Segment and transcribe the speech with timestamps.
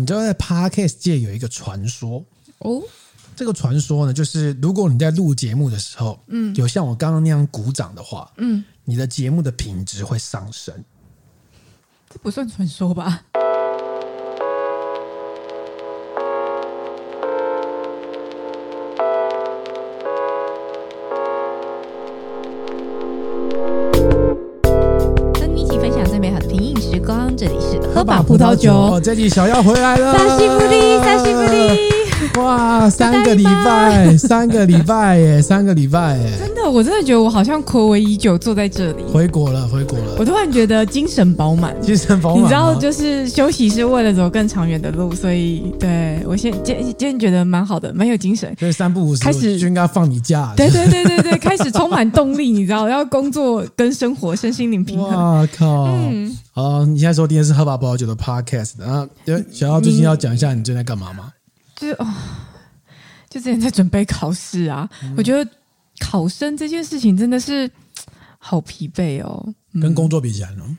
[0.00, 2.24] 你知道在 Podcast 界有一个传说
[2.60, 2.82] 哦，
[3.36, 10.74] 这个传说呢，就是如果你在录节目的时候，嗯，有像我刚刚那样鼓掌的话，嗯，你的节目的品质会上升。
[12.08, 13.22] 这不算传说吧？
[28.30, 30.16] 葡萄酒，这里小妖回来了。
[30.16, 31.99] 沙西布利，沙西布利。
[32.36, 36.32] 哇，三个礼拜，三个礼拜耶，三个礼拜耶！
[36.38, 39.02] 真的，我真的觉得我好像暌违已久，坐在这里。
[39.04, 40.16] 回国了，回国了。
[40.18, 42.44] 我突然觉得精神饱满，精神饱满。
[42.44, 48.54] 你知道，就是休息是为了走更长远的路，所以对我现今今天觉得蛮好的，蛮有精神。
[48.58, 50.52] 所以三不五时开始就应该放你假。
[50.56, 55.10] 对对对对对，开始充满动力，你知道，要工作跟生活身心灵平衡。
[55.10, 55.84] 哇靠！
[55.84, 59.08] 嗯，好，你现在收听的是喝吧葡萄酒的 Podcast，然后
[59.50, 61.30] 小奥最近要讲一下你最近在干嘛吗？
[61.80, 62.06] 就是哦，
[63.30, 65.50] 就之前在准备考试啊，嗯、我觉得
[65.98, 67.70] 考生这件事情真的是
[68.36, 69.54] 好疲惫哦。
[69.80, 70.78] 跟工作比起来呢？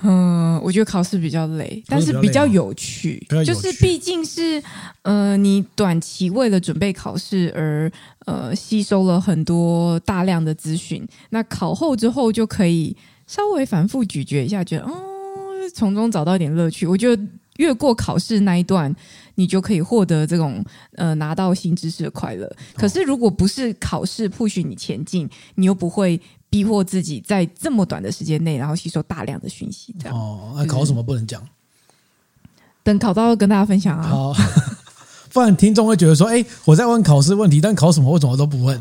[0.00, 3.24] 嗯，我觉得考试比较累，但是比较有趣。
[3.44, 4.62] 就是毕竟是
[5.02, 7.92] 呃，你短期为了准备考试而
[8.24, 12.96] 呃吸收了很多大量的资讯，那考后之后就可以
[13.26, 14.90] 稍微反复咀嚼一下，觉得哦，
[15.74, 16.86] 从中找到一点乐趣。
[16.86, 17.22] 我觉得。
[17.58, 18.92] 越过考试那一段，
[19.34, 20.64] 你就可以获得这种
[20.96, 22.50] 呃拿到新知识的快乐。
[22.74, 29.94] 可是如果不是考试 push 你前进，你又不会逼迫自己在这么短的时间内，然后吸收大量的讯息。
[29.98, 31.42] 这样哦，那考什么不能讲？
[32.82, 34.08] 等考到跟大家分享啊。
[34.08, 34.34] 好，
[35.32, 38.80] 不然听众会觉得说：“哎，我在问考试问题，但考什么我怎么都不问。”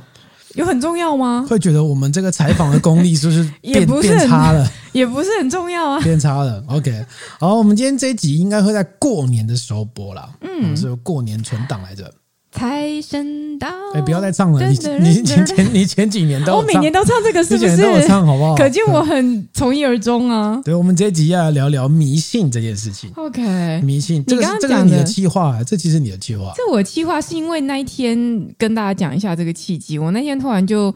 [0.55, 1.45] 有很重要吗？
[1.49, 4.71] 会觉得我们这个采访的功力是不是变 也不是变差了？
[4.91, 6.63] 也不是很重要啊，变差了。
[6.67, 7.05] OK，
[7.39, 10.29] 好，我们今天这一集应该会在过年的时候播啦。
[10.41, 12.11] 嗯，是过年存档来着。
[12.51, 13.67] 财神到！
[13.93, 17.77] 哎，不要再唱了，你你前前你前几年都我每年都唱这个，是不是？
[17.77, 18.55] 都有唱好不好？
[18.55, 20.61] 可见我很从一而终啊。
[20.63, 23.09] 对，我们这一集要聊聊迷信这件事情。
[23.15, 26.51] OK，迷信，这个是这个是你的计划，这其实你的计划。
[26.55, 28.17] 这我计划是因为那一天
[28.57, 30.93] 跟大家讲一下这个契机，我那天突然就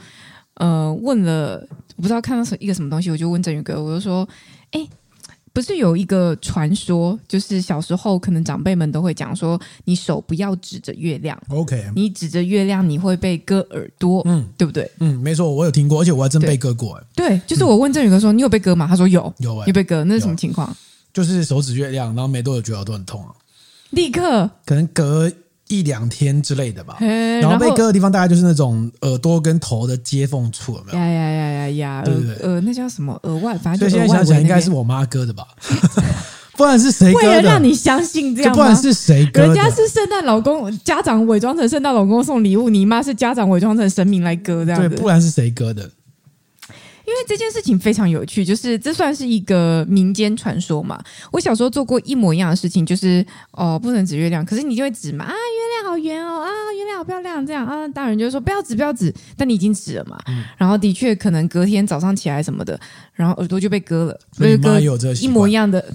[0.55, 1.65] 呃问了，
[1.95, 4.27] 我不知道看到什一个什么东西，我就问振宇哥，我就说，
[4.71, 4.85] 哎。
[5.55, 14.91] 不是有一个传说，就是小时候可能长辈们都会讲说，你手不要指着月亮，OK，你指着月亮你会被割耳朵，嗯，对不对？
[14.99, 18.85] 嗯，没错，我有听过，而且我还真被割过，对，对，就是我问郑宇哥说，嗯、你有被割吗？
[18.85, 20.75] 他说有，有、欸，有被割，那是什么情况？
[21.13, 23.31] 就是手指月亮，然后没多久觉得耳朵很痛啊，
[23.91, 25.31] 立刻，可能隔。
[25.67, 26.97] 一两天之类的吧，
[27.41, 30.97] 然后被割的地方大概就是那种耳朵跟头的接缝处，有没有？
[30.99, 32.01] 呀呀呀呀呀！
[32.03, 33.19] 对对对，呃，那叫什么？
[33.23, 35.47] 额外，反正就现在想起来应该是我妈割的吧，
[36.55, 37.27] 不然是谁割的？
[37.29, 39.47] 为了让你相信这样，不然是谁割的？
[39.47, 44.79] 人家是圣诞老公，家长伪装成圣诞老公送礼物，你妈是家长伪装成神明来割这样。
[44.79, 45.89] 对，不然是谁割的？
[47.07, 50.99] 因为这件事情非常有趣，就是这算是一个民间传说嘛。
[51.31, 60.19] 我小时候做过一模一样的事情，就是哦，不能指月亮，可是你就会指嘛啊，月亮好圆哦啊，月亮好漂亮这样啊，大人就说不要指不要指，但你已经指了嘛。
[60.27, 62.79] 嗯、然后的确可能隔天早上起来什么的，
[63.13, 65.85] 然后耳朵就被割了，所以妈有这一模一样的。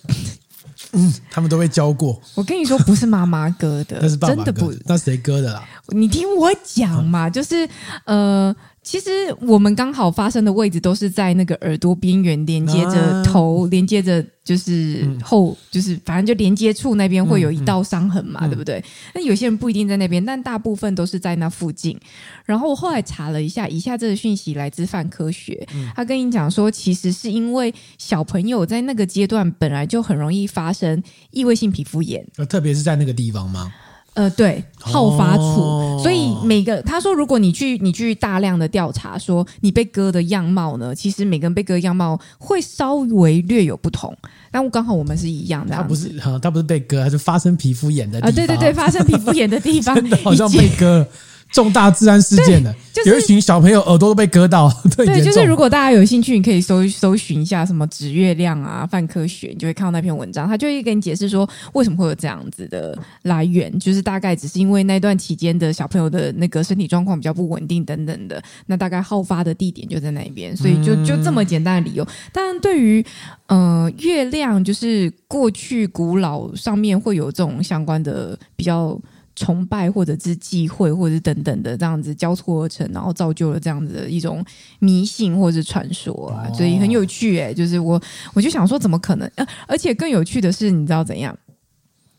[0.93, 2.21] 嗯，他们都被教过。
[2.35, 5.63] 我跟你说，不是妈妈割的，那是爸爸割的，真的不，那谁割的啦？
[5.89, 7.69] 你听我讲嘛，嗯、就是
[8.05, 8.55] 呃。
[8.83, 9.11] 其实
[9.43, 18.83] 我们刚好发生的位置都是在那个耳朵边缘，连接着头，连接着就是后，就是反正就连接处那边会有一道伤痕嘛，对不对？
[19.15, 21.99] 那有些人不一定在那边，但大部分都是在那附近。
[22.47, 31.03] 然后我后来查了一下，以下这个讯息来自范科学，他跟你讲说，其实是因为小朋友在那个阶段本来就很容易发生
[31.33, 33.71] 异位性皮肤炎，特别是在那个地方吗？
[34.15, 44.15] 呃，对，好发处，哦、所以每个他说，如果你去你去大量的调查，说你被割的样貌呢，其实每个人被割的样貌会稍微略有不同，
[44.51, 45.75] 但我刚好我们是一样的。
[45.75, 46.11] 他不是，
[46.43, 48.31] 他不是被割，他是发生皮肤炎的地方。
[48.31, 51.07] 啊，对对对，发生皮肤炎的地方， 好像被割。
[51.51, 54.73] 重大治安事件的，就是、有一群小朋友耳朵都被割到。
[54.97, 72.07] 对，就是如果大家有兴趣，你可以搜搜寻一下什么指月亮啊，泛科学，你就会看到那篇文章，他就会跟你解释说为什么会有这样子的来源，就是大概只是因为那段期间的小朋友的那个身体状况比较不稳定等等的，那大概好发的地点就在那边，所以就就这么简单的理由。
[72.33, 73.05] 当然，对于
[73.49, 78.97] 呃月亮，就是过去古老上面会有这种相关的比较。
[79.41, 84.45] 崇拜或者是忌讳或者是等等的这样子交错而成，然后造就了这样子的一种
[84.81, 87.99] 迷信或者是传说啊，所以很有趣哎、欸，就是我
[88.35, 89.31] 我就想说，怎么可能？
[89.67, 91.35] 而且更有趣的是，你知道怎样？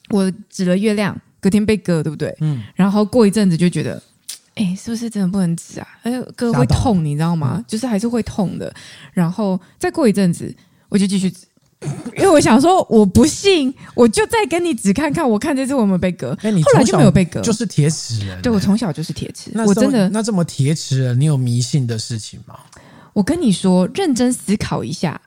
[0.09, 2.35] 我指了月亮，隔天被割，对不对？
[2.39, 2.63] 嗯。
[2.73, 4.01] 然后过一阵子就觉得，
[4.56, 5.88] 哎，是不是真的不能指啊？
[6.01, 7.63] 哎，割会痛，你知道吗？
[7.68, 8.73] 就是还是会痛的。
[9.13, 10.51] 然后再过一阵子，
[10.89, 11.45] 我就继续指。
[12.16, 16.38] 因为我想说，我不信，我就再跟你只看看，我看这次我有没有被割。
[16.42, 18.42] 后来就没有被割，就是铁齿人。
[18.42, 20.07] 对，我从小就是铁齿，我真的。
[20.10, 22.60] 那这么铁齿人，你有迷信的事情吗？
[23.13, 25.19] 我跟你说，认真思考一下。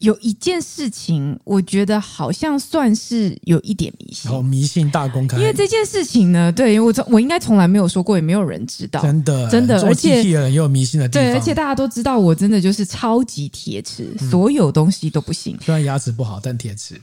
[0.00, 4.30] 有一件事情，我觉得好像算是有一点迷信。
[4.30, 5.38] 哦，迷信大公开。
[5.38, 9.00] 因为这件事情呢，对我从我应该从来没有说过，也没有人知道。
[9.02, 11.24] 真的，真的，而且也有迷信的地方。
[11.24, 15.56] 对，而且大家都知道，我真的就是超级铁齿，嗯，所有东西都不信。
[15.60, 17.00] 虽然牙齿不好，但铁齿。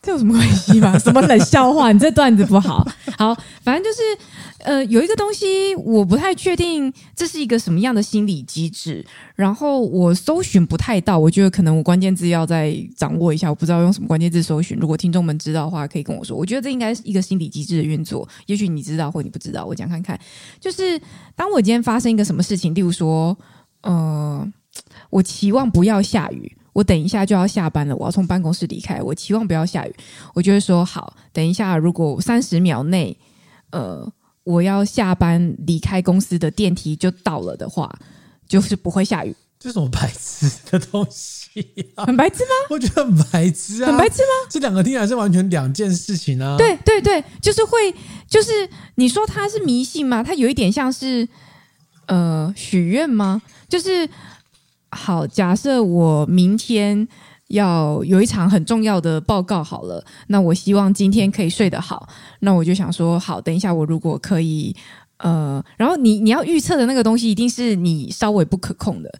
[0.00, 0.96] 这有什么关系吗？
[0.98, 1.90] 什么冷笑话？
[1.92, 2.86] 你这段子不好。
[3.18, 4.02] 好，反正就是，
[4.58, 9.04] 呃，有一个东西我不太确定这是一个什么样的心理机制，
[9.34, 14.78] 然后我搜寻不太到，我觉得可能我关键字要再掌握一下，我不知道用什么关键字搜寻。
[14.78, 16.36] 如果听众们知道的话，可以跟我说。
[16.36, 20.18] 我觉得这应该是一个心理机制的运作，也许你知道或你不知道，我讲看看。
[20.60, 21.00] 就是
[21.34, 23.36] 当我今天发生一个什么事情，例如说，
[23.82, 24.46] 呃，
[25.10, 26.56] 我期望不要下雨。
[26.78, 29.02] 我等一下就要下班了，我要从办公室离开。
[29.02, 29.92] 我期望不要下雨，
[30.32, 31.16] 我就会说好。
[31.32, 33.16] 等一下，如果三十秒内，
[33.70, 34.08] 呃，
[34.44, 37.92] 我要下班离开公司的电梯就到了的话，
[38.46, 39.34] 就是不会下雨。
[39.58, 42.50] 这种白痴的东西啊，很白痴吗？
[42.70, 44.46] 我觉得很白痴啊，很白痴吗？
[44.48, 46.56] 这两个听起来是完全两件事情啊。
[46.56, 47.92] 对对对，就是会，
[48.28, 48.52] 就是
[48.94, 50.22] 你说它是迷信吗？
[50.22, 51.28] 它有一点像是
[52.06, 53.42] 呃许愿吗？
[53.68, 54.08] 就是。
[54.90, 57.06] 好，假设我明天
[57.48, 62.08] 要有一场很重要的报告，好了，那我希望今天可以睡得好。
[62.40, 64.74] 那我就想说，好，等一下我如果可以，
[65.18, 69.12] 呃，然后你你要预测的那个东西，一定是你稍微不可控的，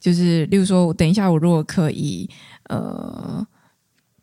[0.00, 2.28] 就是例如说，我等一下我如果可以，
[2.68, 3.44] 呃，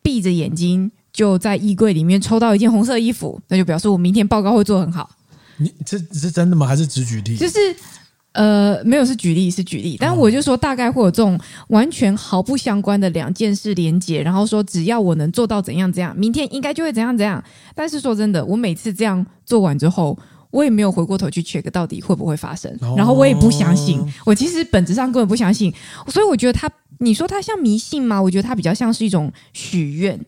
[0.02, 5.10] 闭着眼睛就在衣柜里面抽到一件红色衣服，那就表示我明天报告会做很好。
[5.58, 6.66] 你这是真的吗？
[6.66, 7.36] 还是只举例？
[7.36, 7.58] 就是。
[8.32, 11.38] 呃，没有是举例是举例，但我就说大概会有这种
[11.68, 17.42] 完全毫不相关的两件事连接，然后说只要我能做到怎样怎样，明天应该就会怎样怎样。
[17.74, 20.16] 但是说真的，我每次这样做完之后，
[20.52, 24.00] 我也没有回过头去 check 到底会不会发生，然后我也不相信。
[24.24, 25.74] 我其实本质上根本不相信，
[26.06, 28.22] 所以我觉得他，你说他像迷信吗？
[28.22, 30.18] 我觉得他比较像是一种许愿，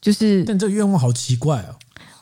[0.00, 0.44] 就是。
[0.44, 1.74] 但这个愿望好奇怪哦。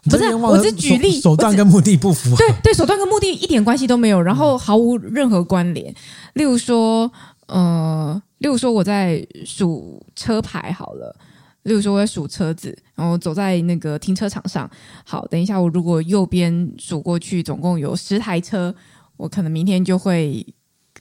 [0.05, 2.35] 不是，我只举例，手，手段跟目的不符。
[2.37, 5.95] 对对，手段跟目的一点关系都没有，然后毫无任何关联。
[6.35, 7.11] 例如说，
[7.47, 11.15] 呃，例如说我在数车牌好了，
[11.65, 14.71] 例如说我在数车子，然后走在那个停车场上。
[15.05, 18.75] 好，等一下，我如果右边数过去，总共有十台车，
[19.17, 20.47] 我可能明天就会。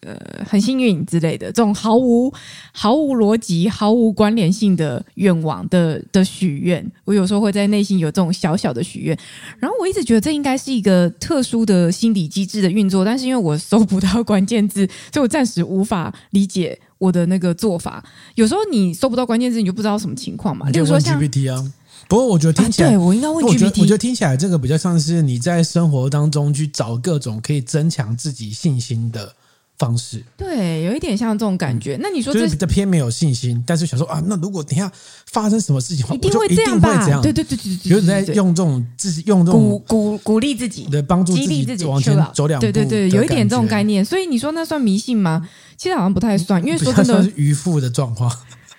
[0.01, 0.17] 呃，
[0.47, 2.33] 很幸运之类的，这种毫无
[2.71, 9.17] 毫无逻辑、毫无关联性的愿望的的许愿，我有时候会在内心有这种小小的许愿。
[9.59, 18.01] 然后我一直觉得这应该是一个特殊的心理机制的运作，但是因为我搜不到关键字，所以我暂时无法理解我的那个做法。
[18.35, 20.71] 有时候你搜不到关键字，你就不知道什么情况嘛。
[20.71, 21.73] 就说 GPT 啊，
[22.07, 23.47] 不过我觉得听起来，啊、对我应该问 GPT。
[23.47, 29.35] 我觉得，我觉得听起来这个比较像是你在生活当中去找各种可以增强自己信心的。
[29.79, 31.95] 方式对，有一点像这种感觉。
[31.95, 34.91] 嗯、那你说这就是比较偏没有信心，但是想说啊，那如果等下
[35.31, 37.21] 发生什么事情，一定会这样吧？
[37.23, 44.03] 对对对对对，比如你在用这种自己用这种鼓鼓鼓励自己，对，帮助激励自己往前走两步，对对对，有一点这种概念。
[44.03, 45.47] 所以你说那算迷信吗？
[45.77, 48.29] 其实好像不太算，因为说真的，是愚妇的状况。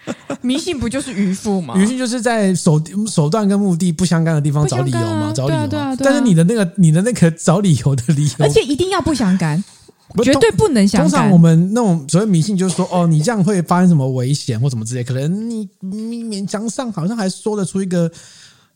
[0.40, 1.75] 迷信不就是愚夫吗？
[1.76, 5.66] 愚信就是在手手段跟目的不相干的地方找理由嘛，找理由。
[5.66, 9.62] 对啊，但是你的那个你的那个找理由的理由，而且一定要不相干。
[10.23, 11.11] 绝对不能相干。
[11.11, 18.11] 通常我们那种所谓迷信，就是说，哦，你这样会发生什么危险或什么之类，可能你你勉强上好像还说得出一个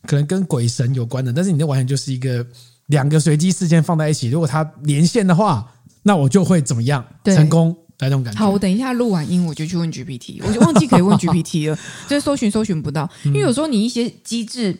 [0.06, 2.46] 可能跟鬼神有关的，但是你这完全就是一个
[2.86, 5.68] 两个随机事件放在一起，如果它连线的话，
[6.04, 8.38] 那我就会怎么样成功来那种感觉。
[8.38, 14.76] 好，我等一下录完音，我就去问 GPT，我就 忘记可以问 GPT 了，就是搜寻搜寻不到，因为有时候你一些机制，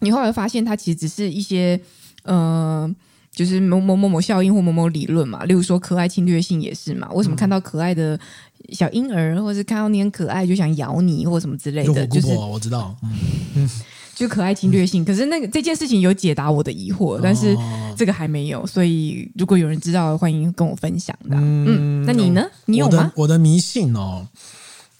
[0.00, 1.80] 你后来发现它其实只是一些
[2.24, 2.94] 呃。
[3.38, 7.08] 就是某某某某效应或某某理论嘛，例如说可爱侵略性也是嘛。
[7.12, 8.18] 为什么看到可爱的
[8.70, 12.04] 小婴儿，或是看到你很可爱就想咬你，或什么之类的？
[12.08, 12.92] 就是我知道，
[13.54, 13.70] 嗯，
[14.12, 15.04] 就可爱侵略性。
[15.04, 17.56] 可是那个这件事情有解答我的疑惑，但是
[17.96, 18.66] 这个还没有。
[18.66, 21.36] 所以如果有人知道，欢迎跟我分享的。
[21.36, 22.44] 嗯，那你呢？
[22.64, 23.12] 你有吗？
[23.14, 24.26] 我的迷信哦，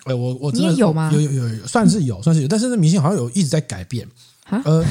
[0.05, 1.11] 哎，我我你也有吗？
[1.13, 2.47] 有有有有，算是有，算是有。
[2.47, 4.07] 但是那迷信好像有一直在改变。
[4.51, 4.85] 呃，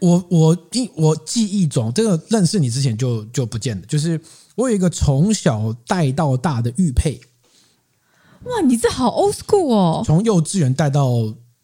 [0.00, 3.86] 我我记我记忆中，这个认识你之前就就不见了。
[3.86, 4.20] 就是
[4.56, 7.20] 我有一个从小带到大的玉佩，
[8.44, 10.02] 哇，你这好 old school 哦！
[10.04, 11.10] 从幼稚园带到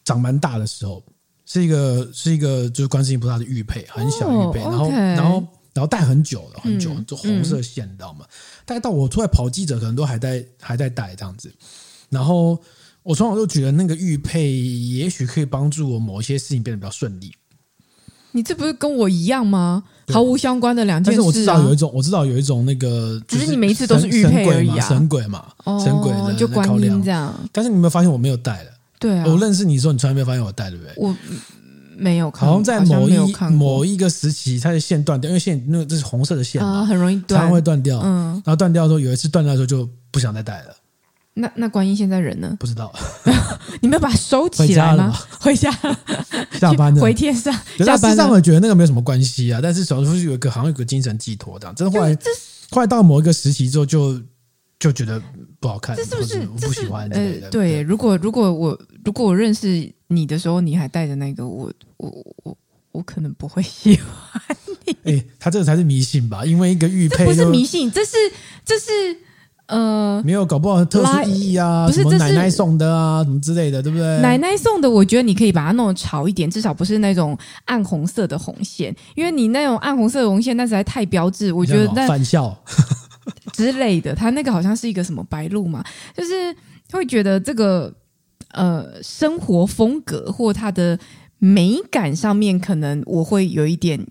[0.05, 1.03] 长蛮大的时候，
[1.45, 8.25] 是一个是一个就是观世音菩萨的玉佩，很小玉佩，哦、然后 okay 然后然后戴很久了，很久，嗯、就红色线，你知道吗？
[8.65, 11.53] 戴到我出来跑记者，可能都还在还在戴这样子。
[12.09, 12.59] 然后
[13.03, 17.33] 我从小就觉得那个玉佩也许可以帮助我某一些事情变得比较顺利。
[18.33, 19.83] 你这不是跟我一样吗？
[20.13, 21.23] 毫无相关的两件事、啊。
[21.23, 25.47] 但是我知道有一种，我知道有一种那个，只是你每一次都是玉佩而已啊，神鬼嘛，
[25.85, 27.33] 神鬼的、哦、就观音这样。
[27.53, 28.71] 但是你有没有发现我没有戴了？
[28.99, 30.93] 对啊，我认识你的时候，你从来没有发现我戴，对不对？
[30.97, 31.17] 我
[31.97, 38.01] 没有看，好像在某一某一个时期，它的线断掉，因为线那个这是红色的线很容易断，常常会断掉。
[38.03, 40.75] 嗯，然后断掉的时候，有一次断掉的时候就不想再戴了。
[41.35, 42.57] 那那观音现在人呢？
[42.59, 42.93] 不知道，
[43.81, 45.17] 你们要把它收起来吗？
[45.39, 45.99] 回家，了
[46.69, 47.53] 下班的，回天上。
[47.79, 51.75] 下班上我觉得那个没有什么关系啊，但是小时候有一个好像有个精神寄托这样。
[51.75, 52.17] 真的后来，
[52.71, 54.25] 后来到某一个时期之后就，就
[54.79, 55.21] 就觉得
[55.59, 56.41] 不好看，这是不是？
[56.53, 57.17] 我不喜欢的。
[57.17, 62.59] 呃，对，如果如果我如果我认识你的时候，你还带着那个，我我我
[62.93, 64.93] 我可能不会喜欢你。
[65.05, 66.45] 哎、欸，他这个才是迷信吧？
[66.45, 68.13] 因为一个玉佩，这不是迷信，这是
[68.65, 69.17] 这是。
[69.71, 74.21] 呃，没有，搞不好特殊意义啊，不是什么奶奶送的啊，什么之类的，对不对？
[74.21, 82.57] 奶奶送的，我觉得你可以把它弄得潮一点，至少不是那种暗红色的红线，因为你那种暗红色的红线，那实在太标志，我觉得那返校
[83.55, 85.85] 之类的，它那个好像是一个什么白鹭嘛，
[86.17, 86.55] 就是
[86.91, 87.95] 会觉得这个
[88.53, 90.99] 呃生活风格或它的
[91.39, 94.05] 美感上面，可能我会有一点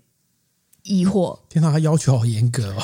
[0.84, 1.38] 疑惑。
[1.50, 2.82] 天哪，他要求好严格哦。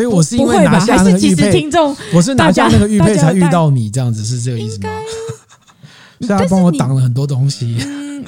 [0.00, 4.88] 所以我是因为拿下那个玉佩，听众我是拿下那个玉佩才遇到你，这样子是这个意思吗？
[6.20, 7.76] 所以他帮我挡了很多东西。
[7.84, 8.24] 嗯、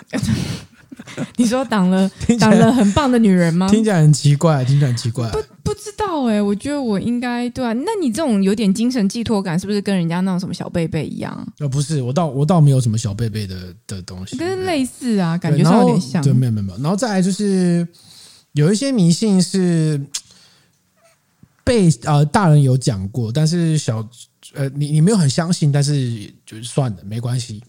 [1.38, 3.66] 你说挡了 挡了很棒的女人吗？
[3.68, 5.26] 听起来很奇怪，听起来很奇怪。
[5.30, 7.72] 不不知道哎、欸，我觉得我应该对啊。
[7.72, 11.46] 那你这种有点精神寄托感，是不是跟人家那种什么小贝贝一样？
[11.58, 16.22] 呃，不是，我倒我倒没有什么小贝贝的的东西，跟类似啊，感觉上有点像。
[16.22, 16.78] 对，没有没有没有。
[16.82, 17.88] 然后再来就是
[18.52, 19.98] 有一些迷信是。
[21.64, 24.06] 被呃大人有讲过，但是小
[24.54, 27.62] 呃你你没有很相信，但是就算了，没关系。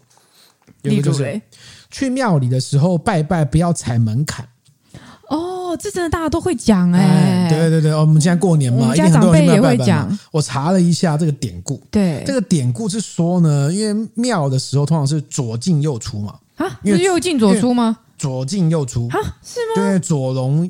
[0.81, 1.41] 有个就是
[1.89, 4.47] 去庙里的时候拜拜不要踩门槛。
[5.29, 7.49] 哦，这真的大家都会讲哎、欸。
[7.49, 10.17] 对对对，我们现在过年嘛，我家长辈也会讲。
[10.31, 16.37] 我查了一下这个典故，对这个典故是说呢，因为庙的时候通常是左进右出嘛。
[16.55, 17.97] 啊，是右进左出吗？
[18.17, 19.19] 左进右出啊？
[19.41, 19.75] 是吗？
[19.75, 20.69] 对，左龙。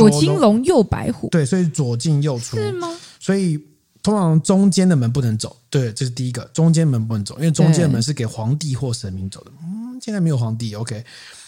[0.00, 1.28] 左青龙，右白虎。
[1.28, 2.56] 对，所以左进右出。
[2.56, 2.88] 是吗？
[3.18, 3.58] 所以
[4.02, 5.56] 通常中间的门不能走。
[5.70, 9.50] 对，这是第一个，中间门不能走，因为中间门是给皇帝或神明走的。
[9.62, 11.04] 嗯，现在没有皇帝，OK。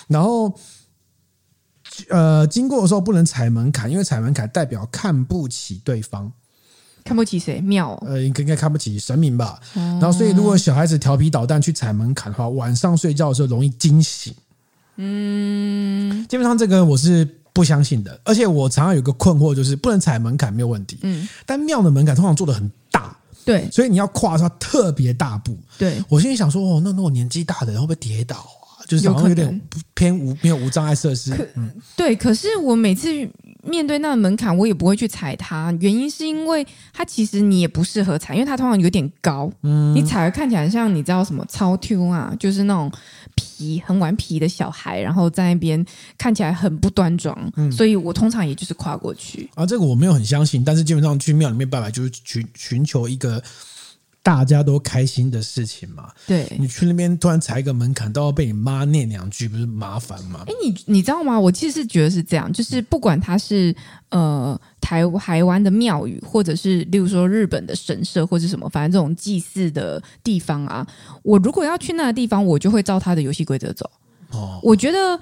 [0.09, 0.59] 然后，
[2.09, 6.33] 呃，经过的时候不能踩门槛，因为踩门槛代表看不起对方。
[7.05, 7.61] 看不起谁？
[7.61, 7.95] 庙？
[8.07, 9.61] 呃，应该看不起神明吧。
[9.75, 9.99] 哦。
[10.01, 14.35] 然后，所以如果小孩子调皮捣蛋去踩门槛的话，晚上睡觉的时候容易惊醒。
[14.97, 17.43] 嗯，基本上这个我是。
[17.57, 28.66] 不相信的，而且我常常有个困惑，就是不能踩门槛没有问题，嗯，但庙的门槛通常做的很大，对，所以你要跨上特别大步，对，我心里想说，哦，那那我年纪大的人会不会跌倒啊？
[28.87, 29.61] 就是好像有点
[29.95, 33.29] 偏无没有无障碍设施，嗯，对，可是我每次。
[33.69, 35.77] 面对那个门槛，我也不会去踩它。
[35.81, 39.51] 原因是因为它其实你也不适合踩，因为它通常有点高。
[39.63, 42.89] 嗯，你踩了看起来像你知道什么超 Q 啊，就是那种
[43.35, 45.85] 皮很顽皮的小孩，然后在那边
[46.17, 47.37] 看起来很不端庄。
[47.57, 49.51] 嗯，所以我通常也就是跨过去。
[49.57, 53.43] 啊，这个我没有很相信，但是基本上去庙里面拜拜就是寻寻求一个。
[54.27, 60.41] 大家都开心的事情嘛，对，你去那边突然踩一个门槛，都要被你妈念两句，不是麻烦吗？
[60.49, 61.39] 哎，你你知道吗？
[61.39, 63.73] 我其实是觉得是这样，就是不管它是
[64.09, 70.85] 呃台台湾的庙宇，或者是例如说日本的神社，或者什么，反正这种祭祀的地方啊，
[71.23, 73.89] 我如果要去那个地方，我就会照他的游戏规则走。
[74.33, 75.21] 哦，我觉得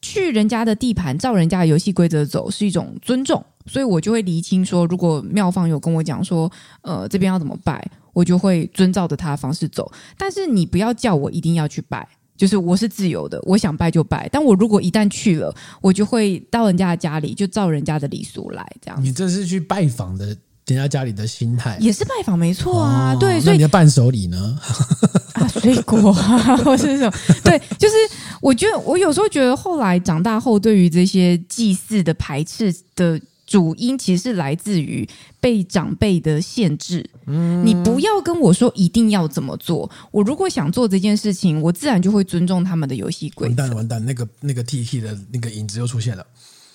[0.00, 6.50] 去人家的地盘，照人家的游戏规则走是一种尊重，所以我就会厘清说，如果庙方有跟我讲说，
[6.80, 7.86] 呃，这边要怎么拜。
[8.18, 12.04] 我就会遵照着他的方式走，但是你不要叫我一定要去拜，
[12.36, 14.28] 就是我是自由的，我想拜就拜。
[14.32, 19.00] 但我如果一旦去了，我就会到人家的家里，就照人家的礼俗来，这样。
[19.00, 20.26] 你这是去拜访的
[20.66, 23.14] 人家家里的心态，也是拜访，没错啊。
[23.14, 24.58] 哦、对，所以你的伴手礼呢？
[25.38, 27.12] 啊，水果啊，或是什么？
[27.44, 27.94] 对，就是
[28.40, 33.20] 我觉得我有时候觉得，后来长大后，对于这些祭祀的排斥的。
[33.48, 35.08] 主因其实是来自于
[35.40, 37.08] 被长辈的限制。
[37.24, 39.90] 嗯，你不要跟我说一定要怎么做。
[40.10, 43.54] 我如果想做这件事情，我自然就会尊重他们的游戏规则。
[43.54, 46.24] 完蛋了，完蛋，那个那个 T T 的那个影子又出现了。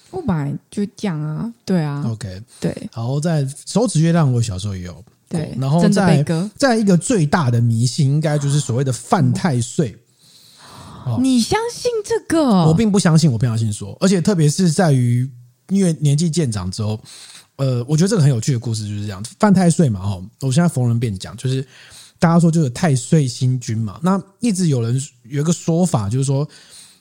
[0.09, 2.89] 我本来就讲啊，对啊，OK，对。
[2.95, 5.05] 然后在手指月亮，我小时候也有。
[5.29, 6.25] 对，然后在
[6.55, 9.95] 在一个最大的迷信，应该就是所谓的犯太岁。
[11.05, 12.65] 哦，你相信这个？
[12.65, 15.29] 我并不相信，我不相信说，而且特别是在于
[15.69, 16.99] 因为年纪渐长之后，
[17.55, 21.65] 呃，我觉得这个很有趣的故事就是这样，犯太岁嘛，哦，我现在逢人便讲，就是
[22.19, 26.47] 大家说就是太岁星君嘛，那一直有人有一个说法，就是说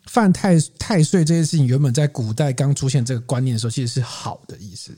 [0.07, 4.93] 犯太太岁这件事情，原本在古代刚出现这个观念的时候，其实是好的意思。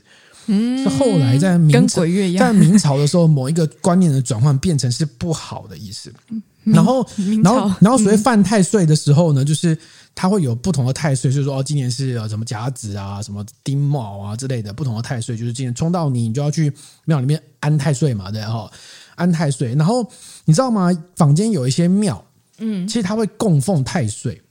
[0.47, 2.01] 嗯，是后来在明朝，
[2.37, 6.13] 在明朝的时候，某一个观念的转换变成是不好的意思。
[6.63, 7.07] 然后，
[7.43, 9.75] 然后，然后，所谓犯太岁的时候呢，就是
[10.15, 18.71] 它会有不同的太岁，就是说，哦，今年是什么甲子啊，什么丁卯啊之类的不同的太岁，就是今年冲到你，你就要去庙里面安太岁嘛，对哈，
[19.15, 19.75] 安太岁。
[19.75, 20.09] 然后
[20.45, 20.89] 你知道吗？
[21.15, 22.25] 坊间有一些庙，
[22.59, 24.41] 嗯，其实他会供奉太岁，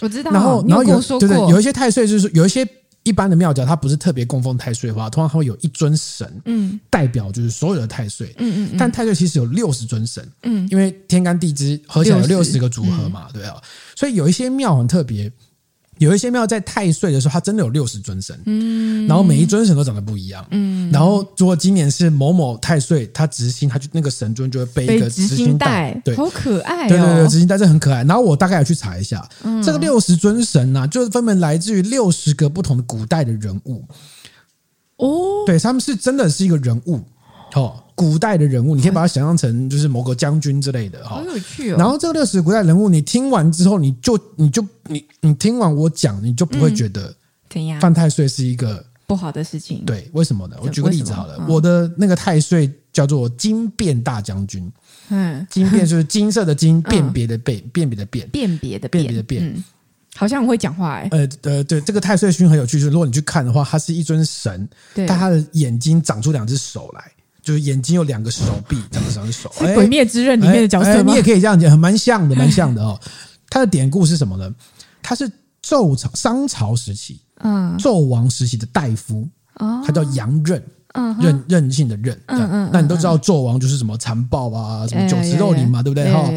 [0.00, 0.30] 我知道。
[0.30, 2.68] 然后，然后有对对，对，有一些太岁就是有一些。
[3.08, 12.58] 一般的庙教，它不是特别供奉太岁的话，通常它会有一尊神，嗯，代表就是所有的太岁，嗯嗯，但太岁其实有六十尊神，嗯，因为天干地支合起来有六十。
[12.58, 13.54] 个组合嘛，对啊，
[13.94, 15.30] 所以有一些庙很特别。
[15.98, 28.04] 有一些庙在太岁的时候，它真的有六十尊神，嗯，然后每一尊神都长得不一样，嗯，然后如果今年是某某太岁，他执行，他就那个神尊就会背一个执星带，对，好可爱，哦，对对对，执星带这很可爱。
[28.04, 33.84] 然后我大概有去查一下，嗯，这个六十尊神呢，啊，就是分别来自于六十个不同的古代的人物，
[34.96, 37.00] 哦，对，他们是真的是一个人物，
[37.54, 37.84] 哦。
[37.98, 41.76] 古代的人物，你可以把它想象成就是某个将军之类的哈，好有趣哦。
[41.76, 47.12] 然后这个六十古代人物，你听完之后，你就你就你你听完我讲，你就不会觉得
[47.50, 47.80] 怎样？
[47.80, 49.84] 犯太岁是一个不好的事情。
[49.84, 50.56] 对，为什么呢？
[50.62, 54.70] 我举个例子好了，我的那个太岁叫做金变大将军。
[55.08, 59.64] 嗯，金变就是金色的金，辨别的辨，辨别的辨，辨别的辨别的辨。
[60.14, 61.08] 好像很会讲话哎。
[61.10, 67.10] 呃呃，对，这个太岁星很有趣，就是如果你去看的话，他是一尊神，但他的眼睛长出两只手来。
[67.48, 69.48] 就是眼睛有两个手臂，长得像是手。
[69.74, 71.04] 《鬼灭之刃》里面的角色吗？
[71.10, 73.00] 你也可以这样讲，很蛮像的，蛮像的哦。
[73.48, 74.54] 它的典故是什么呢？
[75.02, 75.26] 他是
[75.64, 80.62] 纣朝、商朝时期，嗯，纣王时期的大夫，他叫杨任，
[81.18, 82.20] 任任性的任。
[82.26, 82.70] 嗯嗯。
[82.70, 86.12] 那你都知道纣王就是什么残暴啊，什么酒池肉林嘛，对不对？
[86.12, 86.30] 哈。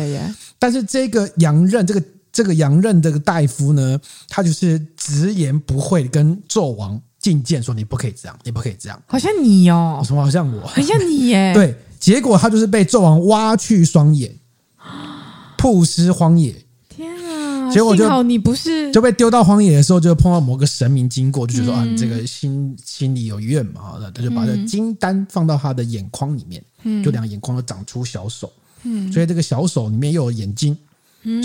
[0.57, 7.01] 但是这个杨任，这个这个杨任这个大夫呢，他就是直言不讳跟纣王。
[7.21, 11.53] 进谏说，你不可以这样，你不可以这样，好像你哦，什么好像我，很像你耶。
[11.55, 14.35] 对，结果他就是被纣王挖去双眼，
[15.57, 16.55] 曝尸荒野。
[16.89, 17.71] 天啊！
[17.71, 28.51] 结果就幸好你不是，就被丢到荒野的时候，就碰到某个神明经过，就觉得、嗯、啊，你这个心心里有怨嘛，他就把这金丹放到他的眼眶里面，嗯、就两个眼眶都长出小手，
[28.83, 30.77] 嗯，所以这个小手里面又有眼睛。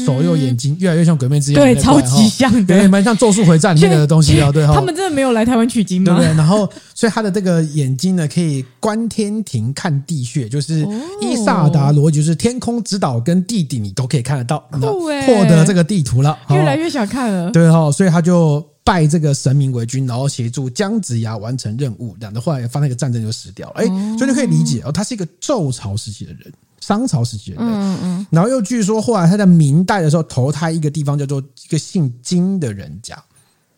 [0.04, 4.74] 手又眼睛越来越像鬼灭之刃，对，超级像的，对，蛮像咒术回战那个东西啊，对哈。
[4.74, 6.06] 他们真的没有来台湾取经吗？
[6.06, 6.36] 对不对？
[6.36, 10.86] 然后，所以他的这个眼睛呢，可以观天庭、看地穴，就是
[11.20, 16.38] 伊萨尔达罗，就是天空之岛跟地底，你都可以看得到，获得这个地图了。
[16.50, 17.92] 越来越想看了，对哈。
[17.92, 22.16] 所以他就拜这个神明为君，然后协助姜子牙完成任务。
[22.18, 23.74] 这样的后来发生一个战争就死掉了。
[23.76, 23.86] 哎，
[24.16, 26.52] 所以你可以理解哦，他是一个周朝时期的人。
[26.86, 33.20] 商朝时期的人，嗯嗯，然后又据说后来他在明代的时候投胎一个地方叫做一个姓金的人家，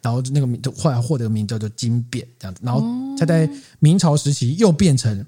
[0.03, 2.85] 然后那个名后来获得个名叫做金变这样子，然后
[3.19, 5.25] 他在明朝时期又变成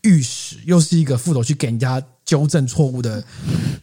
[0.00, 3.22] 御史，又是一个负责去给人家纠正错误的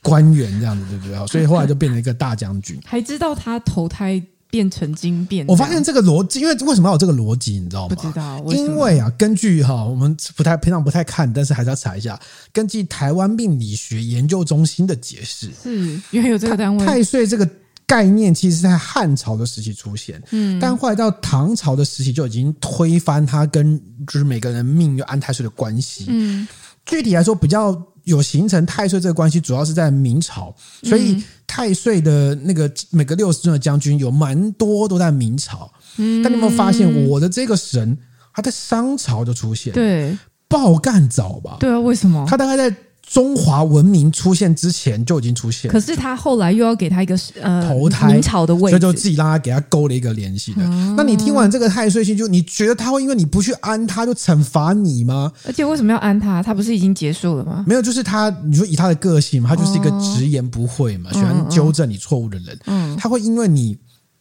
[0.01, 1.27] 官员这样子，对不对？
[1.27, 4.19] 所以后来就变成一个大将军，还知道他投胎。
[4.49, 7.95] 变成金变，我发现这个逻辑，因为为什么要有这个逻辑，你知道吗？
[7.95, 12.19] 不知道，因为啊，根据哈，我们不太平常不太看，但是还是要查一下。
[12.53, 16.85] 根据台湾命理学研究中心的解释，是因为有这个单位。
[16.85, 17.49] 太岁这个
[17.85, 26.47] 概念，其实是在汉朝的时期出现，嗯，但后来到唐朝的时期就已经推翻它跟就是每个人命运安太岁的关系，嗯，
[26.85, 27.75] 具体来说比较。
[28.07, 35.69] 有形成太岁这个关系，主要是在明朝，所以太岁的那个每个六十尊的将军有蛮多都在明朝。
[35.97, 37.97] 嗯，但你有没有发现，我的这个神，
[38.33, 40.17] 他在商朝就出现，对，
[40.47, 41.57] 爆干早吧？
[41.59, 42.25] 对啊，为什么？
[42.27, 42.75] 他大概在。
[43.09, 50.61] 中华文明出现之前就已经出现，可是他后来又要给他一个呃投胎明朝的位置，所以就自己让他给他勾了一个联系的。
[50.63, 55.31] 嗯、那你听完这个太岁星，就你觉得他会因为你不去安他，就惩罚你吗？
[55.45, 56.43] 而且为什么要安他？
[56.43, 57.63] 他不是已经结束了吗？
[57.65, 62.59] 没有，就是他，你说以他的个性嘛，他就是一个直言不讳嘛，嗯、喜欢纠正你错误的人。
[62.65, 63.77] 嗯，他会因为你。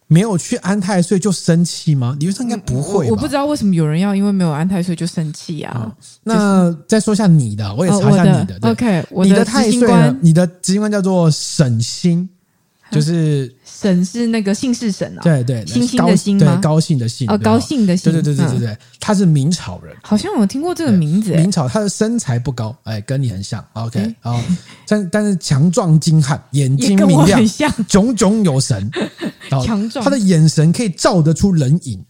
[0.09, 2.17] 没有去安太岁就生气吗？
[2.21, 3.11] 理论上应该不会吧。
[3.11, 5.75] 我不知道为什么有人要因为没有安太岁就生气啊。
[5.75, 5.93] 哦、
[6.23, 8.59] 那再说一下你的，我也查一下你的。
[8.71, 10.17] OK，你的太岁呢？
[10.23, 12.29] 你的执行官叫做沈星，
[12.93, 16.49] 就是神是那个姓氏神啊，对对，星星的星对？
[16.61, 21.33] 高兴的兴哦，高兴的兴，对对对对对对，他是明朝人，好像我听过这个名字。
[21.33, 23.65] 明朝他的身材不高，哎，跟你很像。
[23.73, 24.41] OK，然后
[24.87, 27.41] 但但是强壮精悍，眼睛明亮，
[27.89, 28.91] 炯炯有神。
[29.65, 32.05] 强壮，他的眼神可以照得出人影。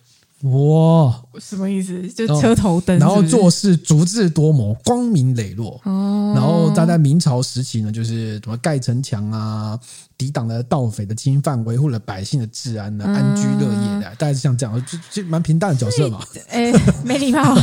[0.53, 2.07] 哇，什么意思？
[2.09, 5.81] 就车头灯，然后做事足智多谋，光明磊落。
[5.85, 9.79] 哦，然后他在明朝时期呢，就是什么盖城墙啊，
[10.17, 16.21] 抵挡了盗匪的侵犯，维护了百姓的治安呢，安居乐业的，大概是像这样，就就蛮平淡的角色嘛。
[16.51, 16.73] 哎，
[17.05, 17.57] 没礼貌。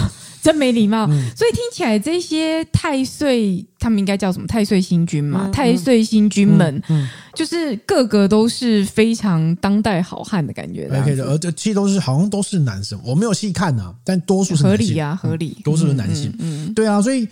[0.43, 4.45] 真没礼貌，嗯、所以听起来这些太岁，他们应该叫什么？
[4.45, 5.43] 太岁星君嘛？
[5.45, 10.89] 嗯、太岁星君们，嗯嗯、就是个个都是非常当代好汉的感觉。
[11.01, 16.29] OK 的，而这其实都是好像都是男生，我没有细看啊，但多数是合理啊，合理，多数是男性。
[16.39, 17.25] 嗯，嗯嗯对啊，所以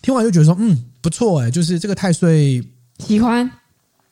[0.00, 2.64] 听完就觉得说，嗯，不错哎、欸，就是这个太岁
[2.98, 3.50] 喜欢，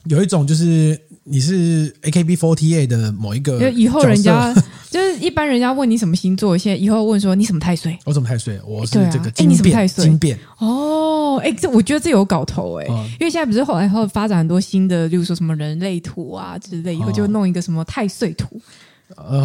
[0.05, 1.01] 有一种就是。
[1.27, 4.55] 你是 AKB48 的某一个，就以后人家
[4.94, 7.98] 就是一般人家问你什么星座，现在以后问说你什么太岁？
[8.04, 8.61] 我什么太岁？
[8.64, 12.87] 我是这个金变，金变哦，哎，这我觉得这有搞头哎，
[13.18, 18.61] 因为现在不是后来后发展很多新的，例如说什么人类图啊之类，以后就弄一个什么太岁图。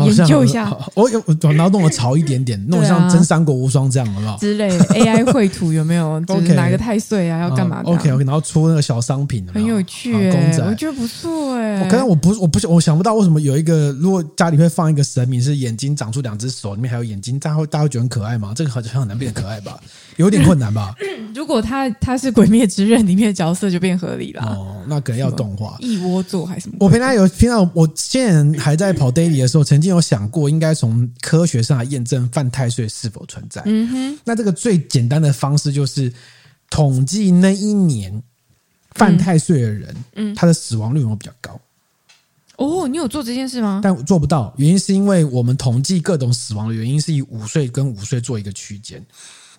[0.06, 4.38] 研究一下，我有我然后弄得潮一点点，弄像真三国无双这样，好不好？
[4.38, 6.20] 之类 AI 绘图有没有？
[6.26, 7.40] 就是哪个太岁啊？
[7.40, 11.88] 要干嘛？OK OK，然后出那个小商品，很有趣，公仔，我觉得不错哎。
[11.90, 18.54] 可能我不我不我想不到为什么有一个，如果家里会放一个神明，是眼睛长出两只手，里面还有眼睛，大家会大家会觉得很可爱吗？
[18.56, 19.78] 这个好像很难变得可爱吧？
[20.18, 20.94] 有点困难吧？
[21.34, 24.42] 如果他他是《鬼灭之刃》里面的角色，就变合理了。
[24.44, 26.76] 哦，那可能要动画，一窝座还是什么？
[26.80, 33.62] 我平常有平常我现在还在跑 daily 的时候，曾经有想过，应该从科学上来验证犯太岁是否存在。
[33.66, 36.14] 嗯哼，那这个最简单的方式就是
[36.70, 38.24] 统计那一年
[38.92, 41.60] 犯太岁的人，嗯，他的死亡率有没有比较高？
[42.58, 43.80] 哦，你有做这件事吗？
[43.84, 49.04] 但做不到，原因是因为我们统计各种死亡的原因是以五岁跟五岁做一个区间。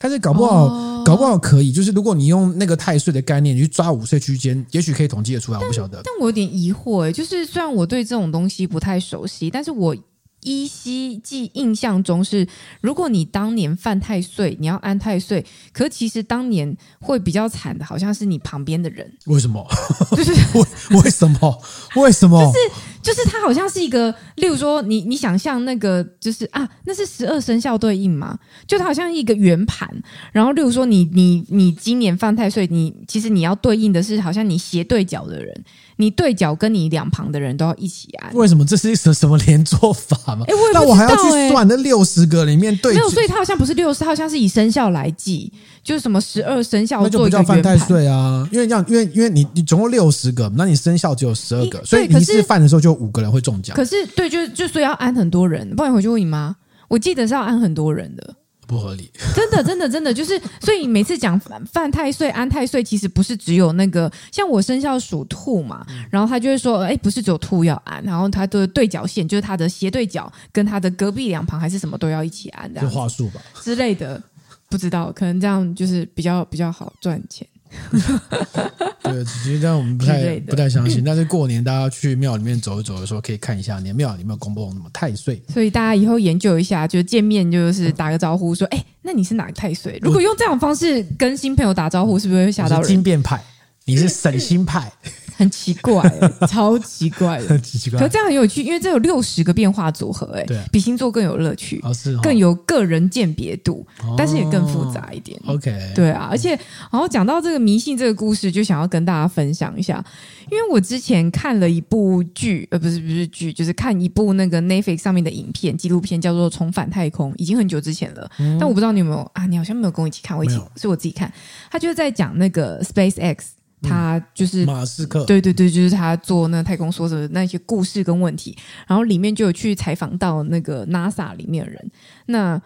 [0.00, 5.58] 但是搞不好，哦、搞不好可以，就是如果你用那个太岁的概念，你去抓五岁区间，也许可以统计得出来。
[5.58, 9.94] 我不晓得，但我有点疑惑诶，就是虽然我对这种东西不太熟悉，但是我。
[10.42, 12.48] 依稀记印象中是，
[12.80, 19.06] 如果你当年犯太岁，你要安太岁，可其实当年会比较惨的，好像是你旁边的人。
[19.26, 19.62] 为什么？
[20.16, 20.64] 就是为
[21.02, 21.62] 为什么？
[21.96, 22.42] 为什么？
[22.42, 22.58] 就是
[23.02, 28.38] 就是它好像是一个，例如说你你想象那个就是啊，那是十二生肖对应吗？
[28.66, 29.88] 就它好像一个圆盘，
[30.32, 35.64] 然后例如说你你你今年犯太岁，你其实你要对应的是好像你斜对角的人。
[36.00, 38.64] 你对角跟你两旁的人都要一起按，为什么？
[38.64, 40.46] 这是一什什么连坐法吗？
[40.48, 45.52] 哎，我那我还要去算那六十个里面对，没有，所以它好像不是六十，好像是以生肖来计，
[45.84, 53.76] 就是什么十二生肖，那就不叫犯太岁啊，因为这样，因为因为你你总共六十个，那你生肖只有十二个，所以你是犯的时候就五个人会中奖。
[53.76, 56.56] 可是对，就就所以要安很多人，不然你回去问你妈，
[56.88, 58.34] 我记得是要安很多人的。
[58.70, 73.40] 不合理，真的，真的，真的，就是，所以每次讲犯太岁、安太岁，其实不是只有那个，像我生肖属兔嘛，然后他就会说，哎，不是只有兔要安，然后他的对角线就是他的斜对角跟他的隔壁两旁还是什么都要一起安的，就话术吧。
[73.60, 74.22] 之类的，
[74.68, 77.44] 不知道，可能这样就是比较比较好赚钱。
[79.02, 81.02] 对，其实这样我们不太不太相信。
[81.04, 85.42] 但是过年大家去庙里面走一走的时候，可以看一下你庙里有没有公布什么太岁。
[85.48, 92.88] 所以大家以后研究一下，就见面就是打个招呼，说：“哎，那你是哪个太岁？”如果用这种方式跟新朋友打招呼，是不是会吓到人？
[92.88, 93.42] 金变派，
[93.84, 94.90] 你是省心派。
[95.40, 96.02] 很奇怪，
[96.46, 97.98] 超奇怪的，很奇怪。
[97.98, 101.82] 可这样很有趣，因为这有六十个变化组合，哎，对，比星座更有乐趣，
[102.22, 103.86] 更有个人鉴别度，
[104.18, 105.40] 但是也更复杂一点。
[105.46, 110.04] OK，对啊，而且然后讲到这个迷信这个故事，就想要跟大家分享一下，
[110.50, 119.46] 因为我之前看了一部剧，呃，不是不是剧，就是看一部那个 Netflix 上面的影片纪录片，叫做《重返太空》，已经很久之前了，但我不知道你有没有啊？
[119.46, 121.32] 你好像没有跟我一起看，我一起是我自己看，
[121.70, 123.38] 他就是在讲那个 SpaceX。
[123.82, 131.90] 他就是马斯克，对对对，就是他做那太空梭的那些故事跟问题，然后里面就有去采访到那个 NASA 里面的人。
[132.26, 132.60] 那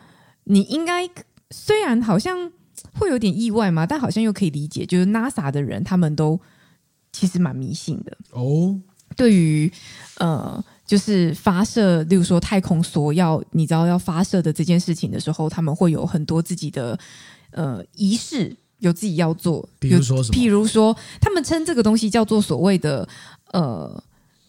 [0.45, 1.09] 你应该
[1.51, 2.51] 虽然好像
[2.95, 6.41] 会有点意外嘛，但好像又可以理解，就是 NASA 的人他们都
[7.13, 8.77] 其实蛮迷信的哦。
[9.17, 9.73] 对于
[10.19, 16.99] 呃，就是发射，例如说太空梭要你知道要发射的这件事情的时候，他们会有很多自己的
[17.53, 18.57] 呃仪式。
[18.87, 20.39] 有自己要做，比如说什么？
[20.39, 23.09] 譬如说，他们称这个东西叫做所谓的
[23.53, 24.03] 呃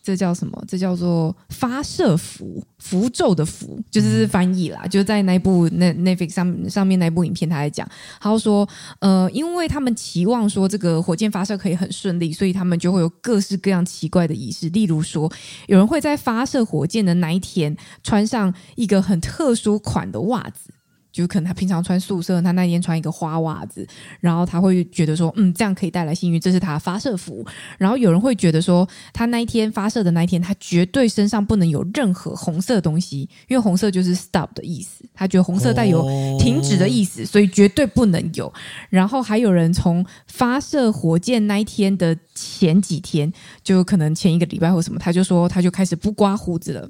[0.04, 0.63] 这叫什么？
[0.67, 4.82] 这叫做发射符，符咒的符，就是翻译啦。
[4.84, 8.69] 嗯、就在那部那 Netflix 上上面那部影片，他在讲，他说，
[9.00, 14.69] 呃，因为他们期望说这个火箭发射可以很顺利，所以他们就会有各式各样奇怪的仪式。
[14.69, 15.32] 例如说，
[15.65, 20.71] 有人会在发射火箭的那一天穿上一个很特殊款的袜子。
[21.15, 23.88] 就可能他平常穿素色，他那天穿一个花袜子，
[24.19, 27.45] 然后他会觉得说，嗯，这样可以带来幸运，这是他的发射服。
[27.78, 36.04] 然后有人会觉得说，他那一天发射的那一天，他绝对身上不能有任何红色的东西，因为红色就是 stop 的意思，他觉得红色带有
[36.38, 38.51] 停止的意思，所以绝对不能有。
[38.89, 43.32] 然后还有人从发射火箭那一天的前几天，
[43.63, 46.89] 就可能前一个礼拜或什么，他就说他就开始不刮胡子了。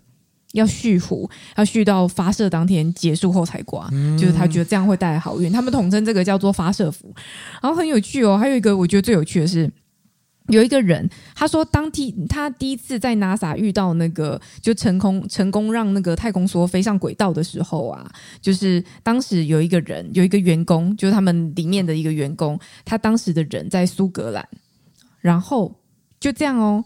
[0.56, 5.52] 要续壶，要续到发射当天结束后才刮，嗯、就是他觉得这样会带来好运。
[5.52, 7.13] 他们统称这个叫做发射符，
[7.62, 8.38] 然后很有趣哦。
[8.38, 9.72] 还有一个我觉得最有趣的是，
[10.48, 18.10] 有一个人他说，当第他第一次在 NASA 遇到那个就成功成功让那个太空梭飞上轨道的时候啊，
[18.41, 24.48] 就是当时有一个人有一个员工，就是他们里面的一个员工，他当时的人在苏格兰，
[25.20, 25.76] 然后
[26.20, 26.84] 就这样哦。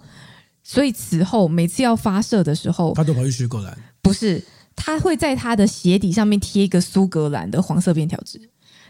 [0.71, 3.75] 所以此后每次要发射的时候，他都跑去苏格兰。
[4.03, 4.39] 不是，
[4.75, 8.39] 他会在他的鞋底上面贴一个苏格兰的黄色便条纸，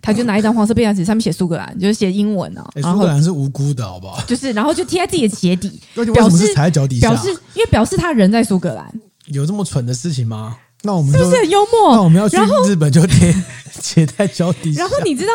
[0.02, 2.70] 他就拿一张黄色便条纸，上面写苏格兰，就是写英文啊。
[2.84, 4.22] 苏格兰是无辜的，好不好？
[4.26, 5.80] 就是，然后就贴在自己的鞋底，
[6.14, 8.94] 表示踩在脚底下，表示因为表示他人在苏格兰。
[9.28, 10.58] 有这么蠢的事情吗？
[10.82, 11.94] 那我们是不是很幽默？
[11.94, 13.36] 那我们要去日本就贴
[13.82, 14.80] 贴在脚底下。
[14.84, 15.34] 然后你知道，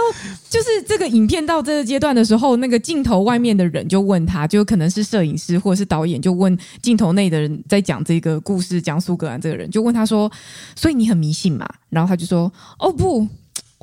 [0.49, 10.33] 就是这个影片到这个阶段的时候，那个镜头外面的人就问他，就可能是摄影师或者是导演，就问镜头内的人在讲这个故事，讲苏格兰这个人，就问他说
[10.75, 13.29] ：“所以你很迷信嘛？”然后他就说：“哦不，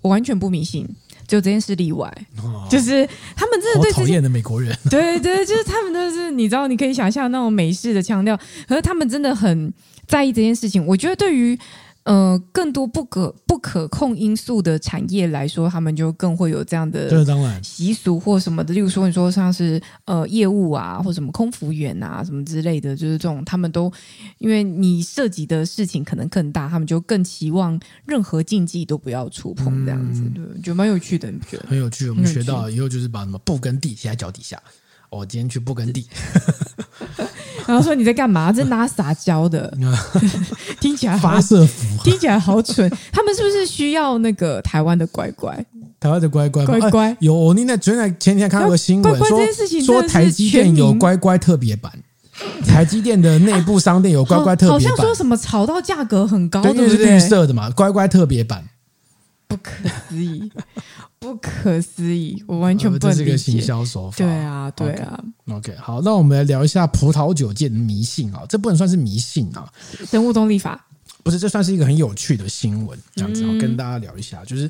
[0.02, 0.84] 我完全不迷信，
[1.28, 2.12] 就这件事例外。
[2.41, 8.36] 哦”就是他们真的对讨厌的美国人，对对，就是他们都是你知道，你可以想象那种美式的腔调，
[8.67, 9.71] 可是他们真的很。
[10.12, 11.58] 在意这件事情，我觉得对于
[12.04, 17.24] 呃更多不可不可控因素的产业来说，他们就更会有这样的
[17.63, 18.74] 习俗或什么的。
[18.74, 23.89] 例如说，你说像是呃业务啊，或什么空服员啊，什么之类的，就是这种，他们都
[24.39, 31.65] 因为你涉及的事情可能更大，他们就更期望任何禁忌都不要触碰，这样子，嗯、对，就蛮有趣的，你觉得？
[31.69, 34.62] 很有趣，我们学到以后就是把什么布跟地写在脚底下。
[35.10, 36.08] 我、哦、今天去布根地，
[37.71, 38.51] 然后说你在干嘛？
[38.53, 39.73] 这拉撒娇的？
[40.81, 42.89] 听起来好发射符，听起来好蠢。
[43.12, 45.65] 他们是不是需要那个台湾的乖乖？
[45.99, 47.34] 台湾的乖乖，乖乖、哎、有。
[47.34, 49.39] 我那天昨天前天看到个新闻，说
[49.86, 51.91] 说台积电有乖乖特别版，
[52.65, 58.63] 台积电的内部商店有乖乖 特别版，好像说什么炒到价格很高，对，因为是绿色的嘛，乖乖特别版。
[59.47, 59.71] 不可
[60.10, 60.49] 思议，
[61.21, 63.23] 不可思议，我完全不能理解。
[63.23, 64.17] 这是个行销手法。
[64.17, 65.23] 对啊，对啊。
[65.45, 69.71] Okay, OK，好，那我们来聊一下葡萄酒界的迷信啊，这不能算是迷信啊。
[70.07, 70.84] 生物动力法
[71.21, 74.43] 不是，这算是一个很有趣的新闻，这样子，我跟大家聊一下。
[74.43, 74.67] 就是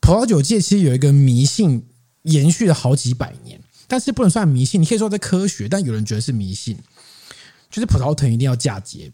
[0.00, 1.84] 葡萄酒界其实有一个迷信，
[2.22, 4.80] 延续了好几百年，但是不能算迷信。
[4.80, 6.78] 你可以说在科学，但有人觉得是迷信，
[7.70, 9.12] 就是葡萄藤一定要嫁接。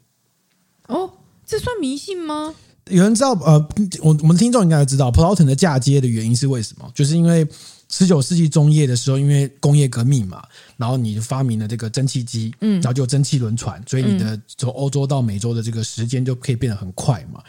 [0.87, 2.55] 哦，这算迷信吗？
[2.90, 3.68] 有人知道呃，
[4.01, 6.90] 我我们听众应该知道葡萄藤的嫁接的原因是为什么？
[6.94, 7.46] 就是因为
[7.88, 10.42] 十九世纪中叶的时候，因为工业革命嘛，
[10.77, 17.42] 然后你发明了这个蒸汽机，嗯，然后就有蒸汽轮船，所以你的从欧洲到美洲的这个时间就可以变得很快嘛。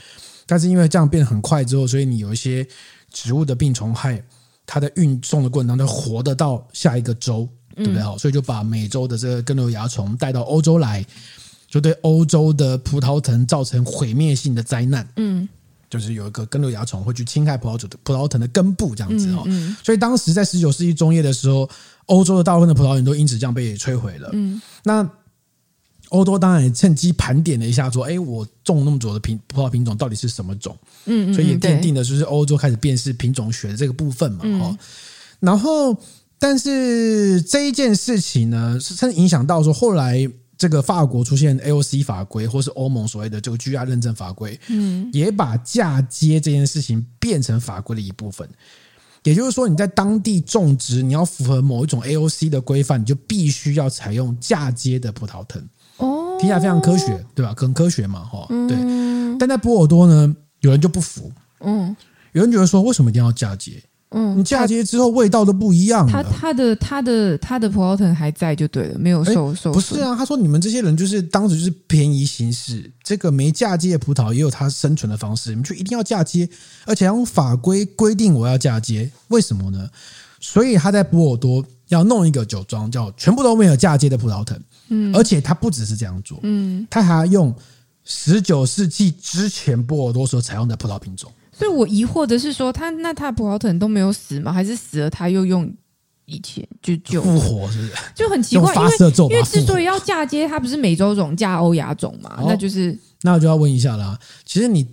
[0.48, 2.66] 但是因为这样变得很快之后，所以你有一些
[3.12, 4.20] 植物的病虫害，
[4.66, 8.02] 它的运送的过程当中活得到下一个州，对不对？
[8.02, 11.06] 好，所以就把美洲的这个根瘤蚜虫带到欧洲来。
[11.70, 15.48] 就对欧洲的葡萄藤造成毁灭性的灾难，嗯，
[15.90, 21.70] 就是有一个根瘤蚜虫会去侵害葡萄酒的葡萄藤的根部这样子哦，嗯，所以当时在十九世纪中叶的时候，
[22.06, 25.08] 欧洲的大部分的葡萄园都因此这样被摧毁了，嗯，那
[26.10, 30.74] 欧洲当然也趁机盘点了一下，说，哎，我种那么久的品葡萄品种到底是什么种？
[31.04, 34.78] 嗯，所以也奠定了就是欧洲开始辨识品种学的这个部分嘛，哦，
[35.42, 35.98] 然后
[36.40, 40.26] 但是这一件事情呢，是甚至影响到说后来。
[40.58, 48.48] 这个法国出现 AOC 法规，或是欧盟所谓的这个 GR 认证法规，嗯，也把嫁接这件事情变成法规的一部分。
[49.24, 55.62] 也就是说，你在当地种植，你要符合某一种 AOC 的规范，你就必须要采用嫁接的葡萄藤。
[55.98, 57.54] 哦，听起来非常科学，对吧？
[57.58, 58.78] 很科学嘛，哈，对。
[59.38, 61.96] 但在波尔多呢，有人就不服，嗯，
[62.32, 63.84] 有人觉得说，为什么一定要嫁接？
[64.12, 66.12] 嗯，你嫁接之后味道都不一样了。
[66.12, 69.74] 他他的他的他的葡萄藤还在就对了，没有受受。
[69.74, 76.48] 不是啊，他说你们这些人就是当时就是便宜行事，这个没嫁接的葡萄也有它生存的方式，你们就一定要嫁接，
[76.86, 79.90] 而且用法规规定我要嫁接，为什么呢？
[80.40, 87.54] 所以他在波尔多要弄一个酒庄，叫全部都没有嫁接的葡萄藤，嗯，而且他不只是这样做，嗯，他还要用
[88.06, 91.30] 十九世纪之前波尔多所采用的葡萄品种。
[91.58, 94.54] 所以我疑惑的是说，他那他葡萄藤都没有死吗？
[94.54, 95.74] 还是死了他又用
[96.26, 97.72] 以前就就复活？
[97.72, 97.94] 是不是？
[98.14, 98.92] 就很奇怪，因为
[99.32, 102.38] 因为之所以要嫁接，它不是美洲种嫁欧亚种嘛？
[102.46, 104.20] 那就是那我就要问一下啦。
[104.46, 104.86] 其实你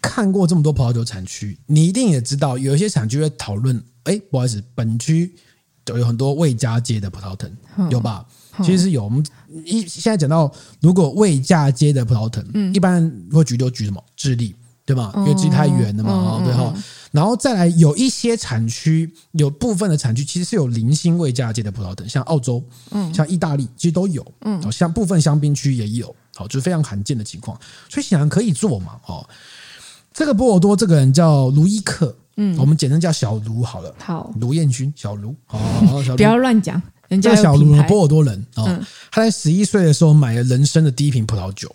[0.00, 5.34] 看过这么多葡萄酒产区，你一定也知道，有一些产区会讨论，哎，不好意思，本区
[5.84, 7.50] 都有很多未嫁接的葡萄藤，
[7.90, 8.24] 有吧？
[8.58, 9.04] 其实是有。
[9.04, 9.24] 我们
[9.64, 14.04] 一现在讲到，如果未嫁接的葡萄藤，嗯，一般会举就举什么？
[14.14, 14.54] 智利。
[14.84, 15.12] 对吧？
[15.16, 16.74] 因为距离太远了嘛，哦、对哈。
[17.12, 27.54] 然后再来，有一些产区，有部分的产区其实是有零星未嫁接的葡萄藤，像澳洲，嗯，像意大利，其实都有，嗯，像部分香槟区也有，好，就是非常罕见的情况，
[27.88, 29.28] 所以显然可以做嘛，哦。
[30.14, 35.58] 这个波尔多这个人叫卢伊克，嗯，我们简称叫小卢好了，好，卢彦勋，小卢，好，
[36.02, 41.70] 小卢不要乱讲，人家小卢，波尔多人啊，哦、他在十一岁的时候买了人生的第一瓶葡萄酒。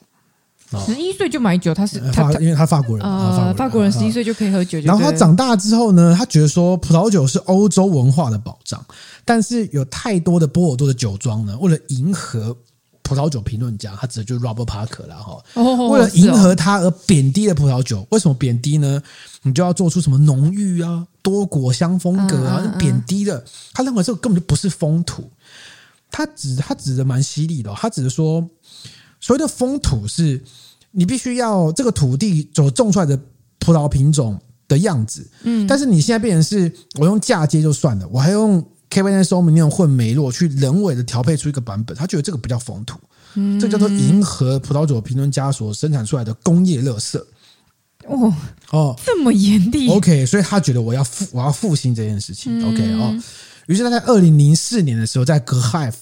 [0.85, 4.77] 十一岁就买酒，他是他，因为他法国人，呃，法国人十一岁就可以喝酒。
[4.81, 8.83] 然后他长大之后呢，他觉得说葡萄酒是欧洲文化的保障，
[9.23, 12.53] 但是有太多的波尔多的酒庄呢，为了迎合
[13.01, 15.41] 葡萄酒评论家，他指的就是 Robert Parker 了哈。
[15.87, 19.01] 为了迎合他而贬低了葡萄酒，为什么贬低呢？
[19.43, 23.41] 你就要做出什么浓郁啊、多果香风格啊，贬低的。
[23.71, 25.31] 他认为这个根本就不是风土。
[26.11, 28.45] 他指他指的蛮犀利的，他指的说。
[29.19, 30.41] 所谓的封土是，
[30.91, 33.19] 你必须要这个土地所种出来的
[33.59, 42.97] 葡萄品种的样子，嗯，但是你现在变成是我用嫁接就算了，我还用 Cabernet Sauvignon 那种混梅洛去人为的调配出一个版本，他觉得这个不叫封土，
[43.35, 47.17] 嗯，这叫做迎合葡萄酒评论家所生产出来的工业垃圾。
[48.05, 48.33] 哦
[48.71, 52.65] 哦，这么严厉？OK，所以他觉得我要复我要复兴这件事情。
[52.65, 53.13] OK 哦，
[53.65, 55.99] 于是他在二零零四年的时候，在格海夫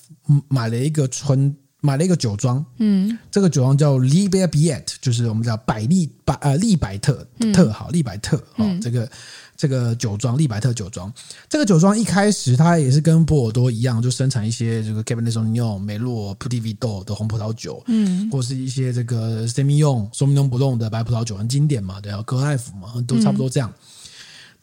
[0.47, 1.55] 买了一个纯。
[1.85, 9.09] 买了一个酒庄，嗯，这个酒庄叫 Liber Biet，就是我们叫百利百呃利百特特好利百特哦，这个
[9.55, 11.13] 这个酒庄利百特酒庄，
[11.47, 23.71] 这个酒庄一开始它也是跟波尔多一样，就生产一些这个 Cabernet Sauvignon、梅洛、Petit Verdot 的红葡萄酒，嗯，或是一些这个 Semillon、Sauvignon Blanc 的白葡萄酒，很经典嘛，对啊，格莱夫嘛，都差不多这样。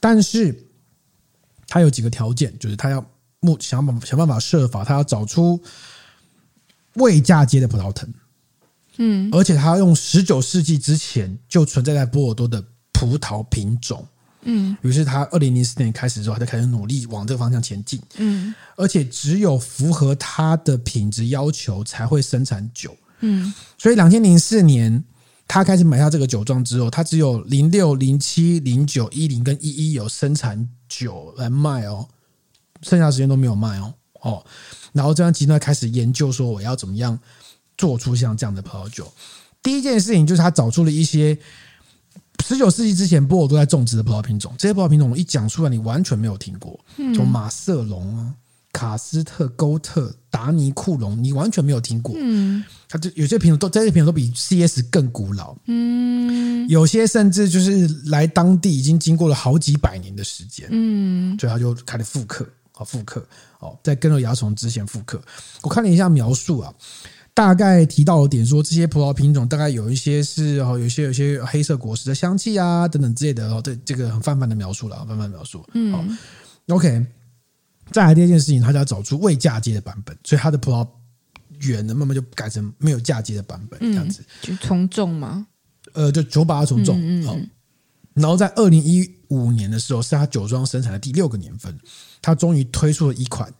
[0.00, 0.66] 但是
[1.68, 3.02] 它有几个条件，就是它要
[3.40, 5.60] 目想办法想办法设法，它要找出。
[6.94, 8.08] 未嫁接的葡萄藤，
[8.98, 14.06] 嗯，而且他要用十九世纪之前就存在在波尔多的葡萄品种，
[14.42, 25.02] 嗯，于是他二零零四年开始之后，他就开始努力往这个方向前进，嗯，而且只有符合他的品质要求才会生产酒，嗯，所以两千零四年
[25.48, 32.08] 他开始买下这个酒庄之后，他只有零六、零七、零九、一零跟一一有生产酒来卖哦，
[32.82, 34.44] 剩下的时间都没有卖哦，哦。
[34.92, 37.18] 然后这样集团开始研究说我要怎么样
[37.76, 39.12] 做出像这样的葡萄酒。
[39.62, 41.38] 第一件事情就是他找出了一些
[42.44, 46.78] 十九世纪之前波尔多在种植的葡萄品种，这些葡萄品种我一讲出来你完全没有听过，
[47.14, 48.34] 从马瑟龙啊、
[48.72, 52.16] 卡斯特、勾特、达尼库隆，你完全没有听过。
[52.18, 55.56] 嗯，它就有些品种都这些品种都比 CS 更古老。
[55.66, 60.66] 嗯，有些甚至就是来当地已经经过了好几百年的时间。
[60.72, 62.44] 嗯，所以他就开始复刻。
[62.72, 63.26] 好，复刻
[63.60, 65.20] 哦，在根肉蚜虫之前复刻。
[65.62, 66.72] 我看了一下描述啊，
[67.34, 73.60] 大概提到了点说，这些葡萄品种大概有一些是哦，有些有些黑色果实的香气啊，等等之类的哦。
[73.62, 75.64] 这这个很泛泛的描述了，泛泛描述。
[75.74, 76.18] 嗯
[76.68, 77.04] ，OK。
[77.90, 80.88] 再来第二件事情，他就要找出未嫁接的版本，所以他的葡萄
[81.60, 84.24] 园呢，慢慢就改成没有嫁接的版本，这样子。
[84.40, 85.46] 就从种吗？
[85.92, 86.98] 呃，就九把它从种。
[86.98, 87.50] 嗯嗯。
[88.14, 91.78] 然后在二零一五年的时候，是他酒庄生产的第六个年份。
[92.20, 93.52] 他终于推出了一款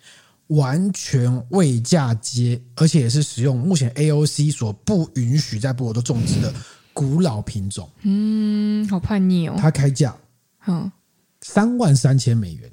[0.47, 6.55] 完全未嫁接，而且也是使用目前 AOC 所不允许在波尔多种植的
[6.93, 7.91] 古老品种。
[8.03, 9.57] 嗯，好叛逆哦！
[9.59, 10.15] 他开价，
[10.67, 10.93] 嗯，
[11.41, 12.71] 三万三千美元，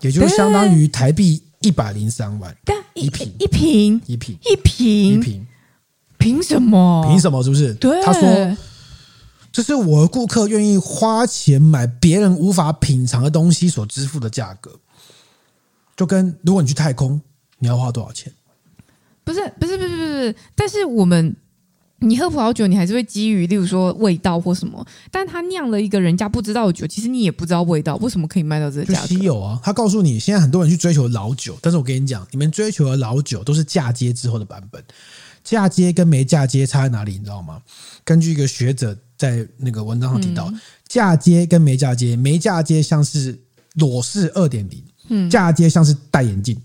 [0.00, 2.54] 也就是相当于台币一百零三万
[2.92, 5.46] 一瓶，一瓶，一瓶，一瓶，一瓶，
[6.18, 7.06] 凭什么？
[7.08, 7.42] 凭什么？
[7.42, 7.72] 是不是？
[7.74, 8.56] 对，他说。
[9.54, 14.80] 这是我的顾客愿意花钱买别人无法品尝的东西所支付的价格，
[15.96, 17.22] 就跟如果你去太空，
[17.60, 18.32] 你要花多少钱？
[19.22, 20.34] 不是，不是，不是，不是。
[20.56, 21.36] 但是我们，
[22.00, 24.84] 你喝葡萄酒，你还是会基于，例如说味道或什么。
[25.12, 29.06] 但他酿了一个人家不知道的酒，其实你也不知道味道，为什么可以卖到这个价格？
[29.06, 29.60] 稀有啊！
[29.62, 34.82] 他告诉你，现在很多人去追求老酒，但是我跟你讲，你们追求的老酒都是嫁接之后的版本。
[35.44, 37.12] 嫁接跟没嫁接差在哪里？
[37.12, 37.62] 你知道吗？
[38.04, 38.98] 根据一个学者。
[39.24, 40.52] 在那个文章上提到，
[40.86, 43.38] 嫁接跟没嫁接，没嫁接像是
[43.74, 46.60] 裸视二点零，嫁接像是戴眼镜。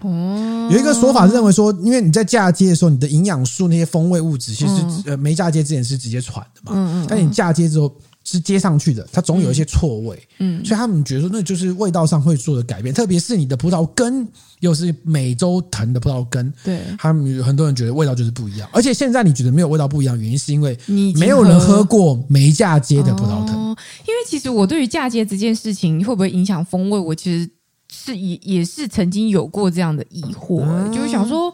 [0.00, 6.72] 哦，有一个说法认为说，因为你在嫁接的时候，你的营养素那些风味物质，其实、嗯、呃没嫁接之前是直接传的嘛。
[6.74, 7.06] 嗯嗯。
[7.08, 7.90] 但你嫁接之后
[8.26, 10.20] 是接上去的，它总有一些错位。
[10.38, 10.62] 嗯。
[10.64, 14.28] 所以他们觉得说，那就是味道上会做的改变，特别是你的葡萄根
[14.60, 18.68] 又是美洲藤的葡萄根，对，他们很多人觉得味道就是不一样。
[18.72, 23.54] 而且现在你觉得没有味道不一样，原因是因为你没有人喝过没嫁接的葡萄藤。
[23.54, 23.76] 哦。
[24.00, 27.48] 因为其实我对于嫁接这件事情会不会影响风味，我其实。
[27.88, 31.48] 是也也是曾经有过这样的疑惑，欸，就是想说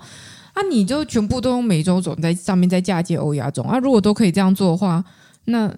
[0.55, 5.05] 啊，你就全部都用美洲种在上面再嫁接欧亚种啊，如果都可以这样做的话，
[5.45, 5.73] 那。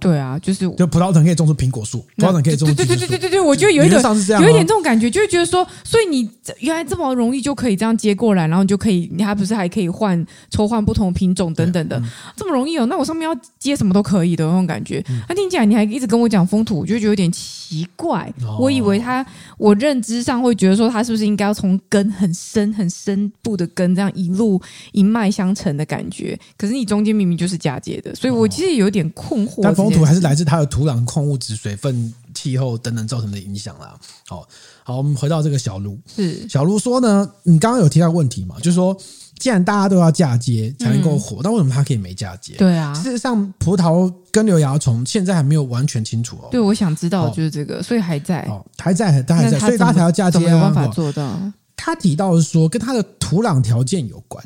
[0.00, 2.74] 对啊，就是就葡萄藤可以种出苹果树，葡萄藤可以种出。
[2.74, 4.02] 对对对对对对，我觉得有一点
[4.40, 6.28] 有一点这种感觉，就会觉得说，所以你
[6.60, 12.02] 原来这么容易就可以这样接过来，然后你就可以，你还不是还可以换抽换不同品种等等的，
[12.34, 12.86] 这么容易哦？
[12.86, 15.04] 那我上面要接什么都可以的那种感觉。
[15.28, 18.32] 那听起来你还一直跟我讲风土，我就觉得有点奇怪。
[18.58, 19.24] 我以为他，
[19.58, 24.60] 我认知上会觉得说，他是不是应该要从根很深很深部的根这样一路
[24.92, 26.38] 一脉相承的感觉？
[26.56, 29.60] 可是你中间明明就是嫁接的，所以我其实有点困惑。
[29.90, 33.94] 风土还是来自它的土壤、矿物质、水分、气候等等造成的影响啦。
[34.26, 34.46] 好，
[34.82, 35.98] 好，我们回到这个小卢。
[36.14, 38.56] 是小卢说呢，你刚刚有提到问题嘛？
[38.58, 38.96] 就是说，
[39.38, 42.54] 既然大家都要嫁接才能够活，那、嗯、为什么它可以没嫁接？
[42.54, 46.48] 对啊，事实上，葡萄根瘤蚜虫现在还没有完全清楚哦。
[46.50, 50.50] 对，我想知道就是这个，所以还在，还在，它还在，所以大家才要嫁接啊。
[50.50, 51.38] 有办法做到。
[51.76, 54.44] 他提到的是说，跟它的土壤条件有关。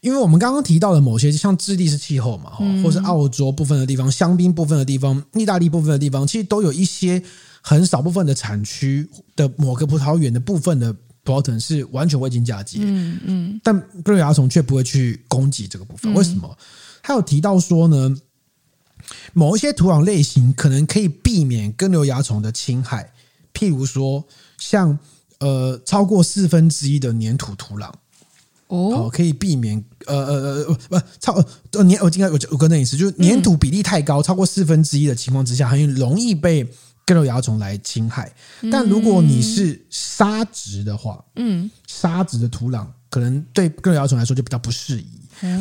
[0.00, 2.50] 因为我们刚刚提到的某些，像智利是气候嘛，
[2.82, 7.22] 或是澳洲部分的地方、香槟部分的地方、意大利部分的地方，其实都有一些
[7.60, 10.92] 很少部分的产区的某个葡萄园的部分的
[11.24, 13.74] 葡萄藤是完全未经嫁接，嗯嗯，但
[14.04, 16.56] 根瘤蚜虫却不会去攻击这个部分，为什么？
[17.02, 18.16] 他有提到说呢，
[19.32, 23.12] 某一些土壤类型可能可以避免根瘤蚜虫的侵害，
[23.52, 24.24] 譬如说
[24.58, 24.96] 像
[25.40, 27.90] 呃超过四分之一的粘土土壤。
[28.68, 36.66] 哦，可以避免呃呃呃不超呃粘我应该我我跟那意思就是粘土比例太高，超过四分之一的情况之下，很容易被
[37.04, 38.32] 各种蚜虫来侵害。
[38.72, 45.06] 但如果你是沙质的话，嗯，沙质的土壤可能对各种蚜虫来说就比较不适宜。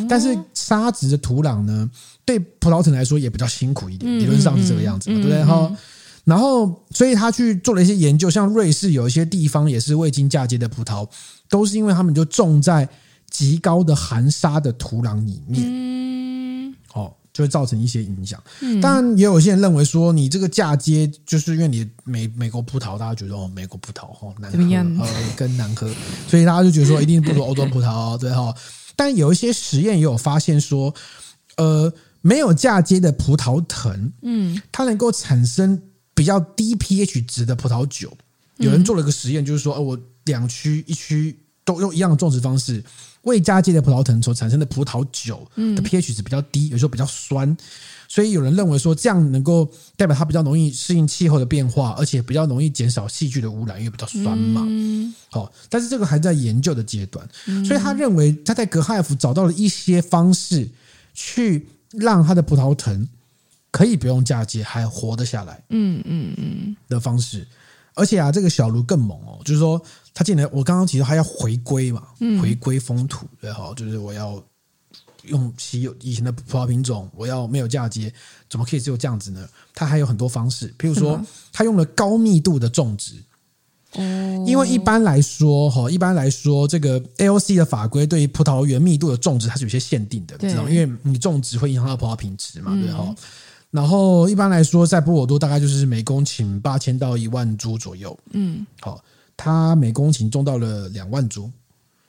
[0.08, 1.89] 但是沙质的土壤呢，
[2.24, 5.43] 对葡萄藤来说也比较辛苦一点，理论上是这个样子嘛，对不对？
[5.43, 5.70] 哈，
[6.24, 11.08] 然后所以他去做了一些研究，像瑞士有一些地方也是未经嫁接的葡萄。
[11.50, 12.88] 都是因为他们就种在
[13.30, 18.41] 极高的含沙的土壤里面，嗯，哦，就会造成一些影响。
[18.62, 25.89] 嗯，当然也有些人认为说，你这个嫁接就是因为你美美国葡萄，大家觉得哦，美国葡萄哦难喝，呃，更难喝，
[26.28, 28.56] 所以大家就觉得说一定不如欧洲葡萄，对哈。
[28.96, 30.93] 但有一些实验也有发现说，
[31.58, 31.91] 呃，
[32.22, 35.82] 没有嫁接的葡萄藤，嗯，它能够产生
[36.14, 38.16] 比较低 pH 值的葡萄酒。
[38.58, 40.00] 有人做了一个实验，就是说，呃，我。
[40.26, 42.84] 两区一区都用一样的种植方式，
[43.23, 47.57] 未嫁接的葡萄藤所产生的葡萄酒的 pH 值比较低，有时候比较酸，
[48.07, 49.67] 所以有人认为说这样能够
[49.97, 54.61] 代表它比较容易适应气候的变化，而且比较容易减少细菌的污染，因为比较酸嘛。
[55.32, 57.28] 好，但是这个还在研究的阶段，
[57.65, 60.69] 所以他认为他在格哈夫找到了一些方式，
[61.15, 63.07] 去让他的葡萄藤
[63.71, 65.63] 可以不用嫁接还活得下来。
[65.69, 67.47] 嗯嗯嗯的方式，
[67.95, 69.82] 而且啊，这个小卢更猛哦，就是说。
[70.18, 72.01] 他进来，我刚刚提到他要回归嘛，
[72.41, 74.41] 回归风土，然后，就是我要
[75.24, 78.11] 用稀有以前的葡萄品种，我要没有嫁接，
[78.49, 79.45] 怎么可以只有这样子呢？
[79.74, 83.16] 他还有很多方式，譬如说，他用了高密度的种植，
[84.45, 90.70] 因为一般来说，哈，一般来说，这个 AOC 的法规对于葡萄园密度的种植，它是有些限定的，你知道？
[90.70, 93.13] 因为你种植会影响到葡萄品质嘛，对哈。
[93.70, 99.03] 然后一般来说，在波尔多大概就是每公顷八千到一万株左右，嗯，好。
[99.38, 101.51] 他每公顷种到了两万株，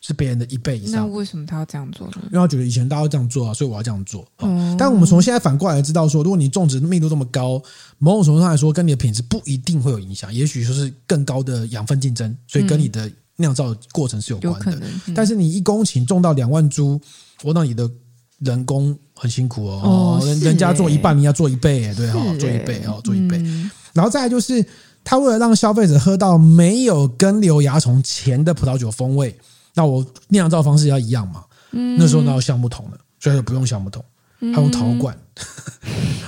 [0.00, 1.06] 是别人的一倍以上。
[1.08, 2.14] 那为什么他要这样做呢？
[2.26, 4.24] 因为他觉得以前大家都这样做啊，所以我要这样做。
[4.38, 7.60] 嗯、但我们从现在反过来知道说，如果你种植密度这么高，
[7.98, 10.32] 某种程度上来说，跟你的品质不一定会有影响。
[10.32, 14.80] 也许就是更高的养分竞争，所以跟你的酿造过程是有关的。
[15.08, 17.00] 嗯、但是你一公顷种到两万株，
[17.42, 17.90] 我那你的
[18.38, 19.80] 人工很辛苦哦。
[20.22, 23.38] 哦，人人家做一半，你要做一倍，对哈，做一倍哦，做一倍。
[23.38, 24.64] 嗯、然后再来就是。
[25.08, 29.38] 他为了让消费者喝到没有根瘤蚜虫前的葡萄酒风味，
[29.74, 31.44] 那我酿造方式要一样嘛？
[31.70, 34.04] 嗯、那时候哪有橡木桶了，所以就不用橡木桶，
[34.40, 35.16] 他用陶罐。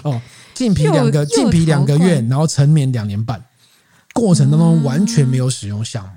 [0.05, 0.23] 嗯、 哦，
[0.55, 3.43] 浸皮两个，浸皮两个月，然后陈年两年半，
[4.15, 6.11] 过程当中完全没有使用橡木。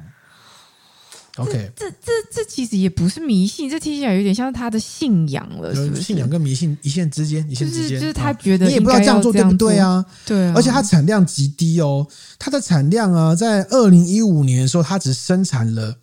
[1.38, 6.02] OK，这这这，其实也不是迷信，这听起来有点像他的信仰了，是不是？
[6.02, 10.06] 信仰跟迷信一线之间，一线之间，就是他觉得你也不知道这样做对不对啊？
[10.26, 12.06] 对啊，而且它产量极低哦，
[12.38, 15.96] 它的产量啊，在二零一五年的时候，它只生产了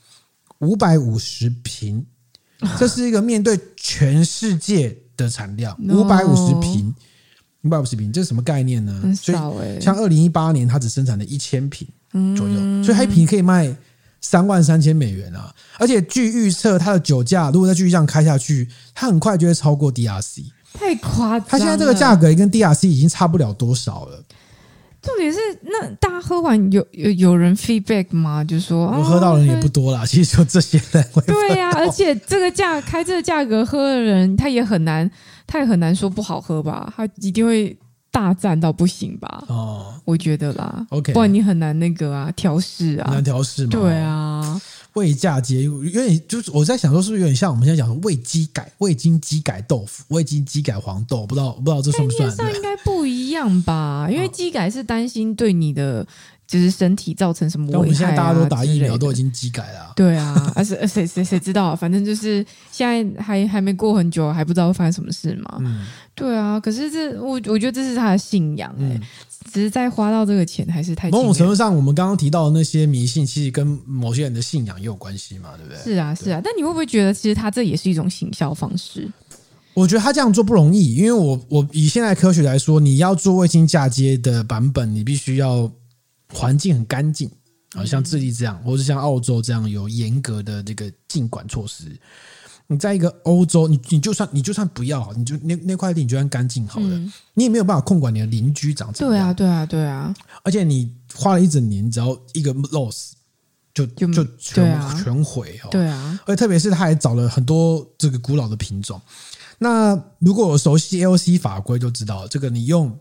[0.60, 2.06] 五百五十瓶，
[2.78, 6.94] 这是一个面对全世界的产量，五百五十瓶，
[7.64, 8.98] 五百五十瓶，这是什么概念呢？
[9.02, 11.86] 很少欸，像二零一八年，它只生产了一千瓶
[12.34, 13.76] 左右，所以它一瓶可以卖
[14.20, 15.54] 三万三千美元啊！
[15.78, 20.44] 而且据预测，它的酒价如果再继续这样开下去，它很快就会超过 DRC。
[20.72, 21.48] 太夸张！
[21.48, 24.22] 它现在这个价格跟 DRC 已经差不了多少了。
[25.00, 28.42] 重点是，那大家喝完有有有人 feedback 吗？
[28.42, 30.04] 就说我喝到的人也不多啦。
[30.04, 31.22] 其实就这些人会。
[31.22, 35.08] 对呀、啊，而且这个价开这个价格喝的人，他也很难，
[35.46, 36.92] 他也很难说不好喝吧？
[36.96, 37.74] 他一定会
[38.11, 39.44] 大赞到不行吧？
[39.48, 40.86] 哦，我觉得啦。
[40.90, 43.70] OK，不然你很难那个啊，调试啊，很难调试嘛。
[43.70, 44.61] 对啊。
[44.94, 51.24] 未嫁接因为就是我在想说，是不是有点像我们现在讲的味鸡改味精鸡改豆腐、味精鸡改黄豆？
[51.24, 52.28] 不知道不知道这算不算？
[52.32, 54.09] 上应该不一样吧？
[54.11, 56.04] 因为鸡改是担心对你的
[56.49, 57.80] 就是身体造成什么危害、啊。
[57.80, 59.92] 我们现在大家都打疫苗，都已经机改了。
[59.94, 61.76] 对啊，而是谁谁谁知道、啊？
[61.76, 65.59] 反正就是现在还还没过很久，还不知道会发生什么事嘛。
[65.61, 65.86] 嗯，
[66.16, 66.59] 对啊。
[66.59, 68.94] 可是这我我觉得这是他的信仰哎、欸。
[68.94, 69.01] 嗯
[69.53, 71.09] 只是在花到这个钱还是太。
[71.11, 75.82] 某种程度上，我们刚刚提到的那些迷信，其实跟某些人的信仰也有关系嘛，对不对？
[75.82, 76.40] 是啊，是啊。
[76.44, 79.11] 但你会不会觉得，其实他这也是一种行销方式？
[79.72, 85.70] 我觉得他这样做不容易，因为我我以现在科学来说，你要做卫星嫁接的版本，你必须要
[86.32, 87.30] 环境很干净
[87.72, 91.84] 啊，像智利这样，或者像澳洲这样有严格的这个禁管措施。
[92.70, 99.34] 你在一个欧洲，你你就算你就算不要，你就那那块地你就算干净好了，嗯，你也没有办法控管你的邻居长怎么样。
[99.34, 100.14] 对啊，对啊，对啊。
[100.42, 103.12] 而且你花了一整年，只要一个 loss
[103.72, 105.68] 就就，就全、啊、全毁哦。
[105.70, 106.20] 对啊。
[106.26, 109.00] 而且特别是他还找了很多这个古老的品种。
[109.56, 112.94] 那如果我熟悉 AOC 法规，就知道这个你用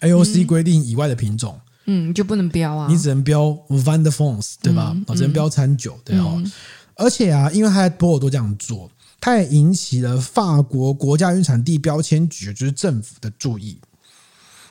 [0.00, 1.65] AOC 规定以外的品种，嗯，
[2.12, 4.92] 就不能标啊，你只能标 Van de France 对吧？
[4.94, 6.34] 嗯嗯、只能标餐酒对哦。
[6.36, 6.52] 嗯。
[6.96, 13.78] 而且啊，因为他在波尔多这样做，他也引起了法国国家原产地标签局，就是政府的注意。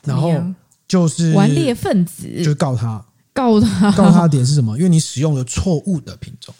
[0.04, 0.40] 然后
[0.86, 4.76] 就是顽劣分子，就告他，告他，告他的点是什么？
[4.76, 6.54] 因为你使用了错误的品种，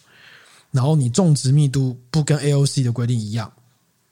[0.72, 3.52] 然后你种植密度不跟 AOC 的规定一样，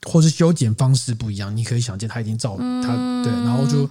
[0.05, 3.90] 或是修剪方式不一样，你可以想见他已经照他对，然后就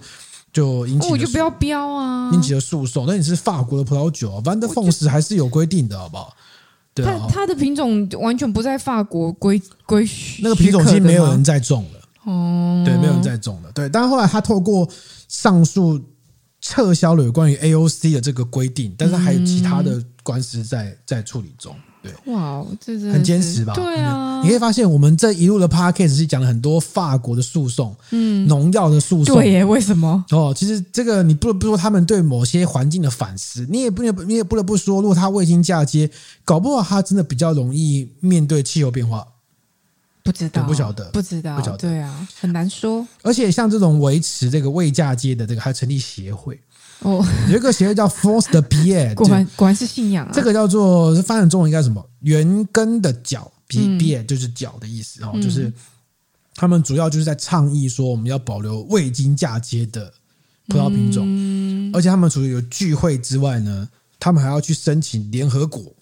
[0.54, 3.04] 就引起，我就不要标啊，引起了诉讼。
[3.06, 6.34] 那你是法国的葡萄酒，Vin de France 还是有规定的，好不好？
[6.94, 13.88] 对啊、它它的品种完全不在法国规规许，那个品种已经没有人在种了哦，对，没有人在种了，对。
[13.88, 14.88] 但是后来他透过
[15.26, 16.00] 上诉
[16.60, 21.74] 撤销了有关于 AOC 的这个规定，但是还有其他的官司在在处理中。
[22.04, 23.72] 对，哇，这是很坚持吧？
[23.74, 30.22] 对啊，你可以发现我们这一路的 podcast 是讲了很多法国的诉讼，嗯，农药的诉讼，对耶，为什么？
[30.30, 36.10] 哦，其实这个你不得不说他们对某些环境的反思，你也不你也不得不说，如果他未经嫁接，
[36.44, 39.26] 搞不好他真的比较容易面对气候变化。
[40.22, 43.06] 不知道，不晓得，不知道，不晓得，对啊，很难说。
[43.20, 46.58] 而且像这种维持这个未嫁接的这个，还成立协会。
[47.04, 50.32] 哦，有一个协会叫 France de Bière，果然果然是信仰啊。
[50.32, 52.04] 这个叫做翻译中文应该什么？
[52.20, 55.72] 原根的角，Bière 就是脚的意思哦，就是
[56.54, 60.12] 他们主要就是在倡议说，我们要保留未经嫁接的
[60.68, 63.88] 葡萄品种，嗯、而且他们除了有聚会之外呢，
[64.18, 65.92] 他们还要去申请联合国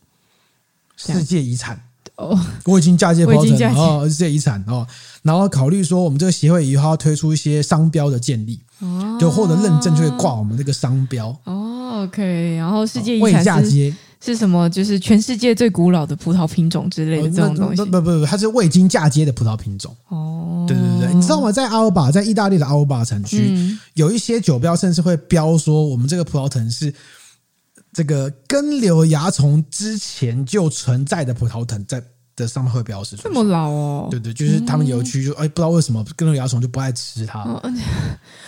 [0.96, 1.82] 世界遗产
[2.16, 4.86] 哦，未经嫁接葡萄品哦，世界遗产哦，
[5.22, 8.60] 然后考虑说，我们这个协会以后要推出一些商标的建立。
[8.80, 12.02] 哦，就获得认证就会挂我们这个商标哦。
[12.02, 14.68] OK，然后世界遗产未嫁接是什么？
[14.70, 17.76] 就是全世界最古老的葡萄品种之类的这种东西。
[17.76, 19.94] 不不不，它是未经嫁接的葡萄品种。
[20.08, 21.52] 哦，对对对，你知道吗？
[21.52, 26.92] 在阿尔巴，在意大利的阿尔巴产区，嗯、有一些酒标甚至会标说，我们这个葡萄藤是
[27.92, 32.02] 这个根瘤蚜虫之前就存在的葡萄藤在。
[32.34, 37.44] 的上面会标示出这么老哦，对对，就是他们有区就哎，不知道为什么根瘤蚜虫就不爱吃它，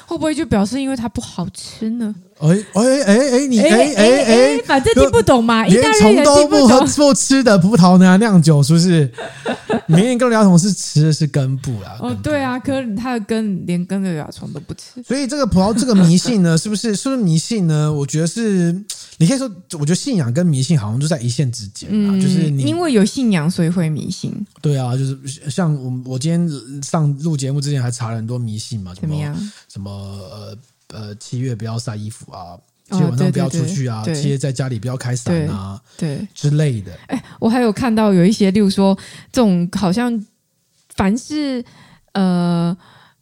[0.07, 2.15] 会不会就表示因为它不好吃呢？
[2.41, 9.11] 哎哎哎哎，你哎哎哎，反正听不懂嘛，连虫都不喝不吃的葡萄呢酿酒，是不是？
[9.87, 17.93] 明明根瘤蚜虫是吃的是根部啦，哦对啊，可是它的根连根的蚜虫都不吃，所以这个葡萄这个迷信呢，是不是是不是迷信呢？
[17.93, 18.75] 我觉得是。
[19.17, 24.35] 你可以说，我觉得信仰跟迷信好像就在一线之间啊，就是你因为有信仰，所以会迷信。
[24.61, 25.17] 对啊，就是
[25.49, 29.37] 像我，我今天上录节目之前还查了很多迷信嘛，什么
[29.73, 30.59] 什么呃
[30.95, 32.57] 呃，七月不要晒衣服啊，
[32.91, 36.93] 七月晚上不要出去啊，七月在家里不要开伞啊，对之类的。
[37.09, 38.97] 哎，我还有看到有一些，例如说
[39.33, 40.25] 这种好像
[40.95, 41.65] 凡是
[42.13, 42.77] 呃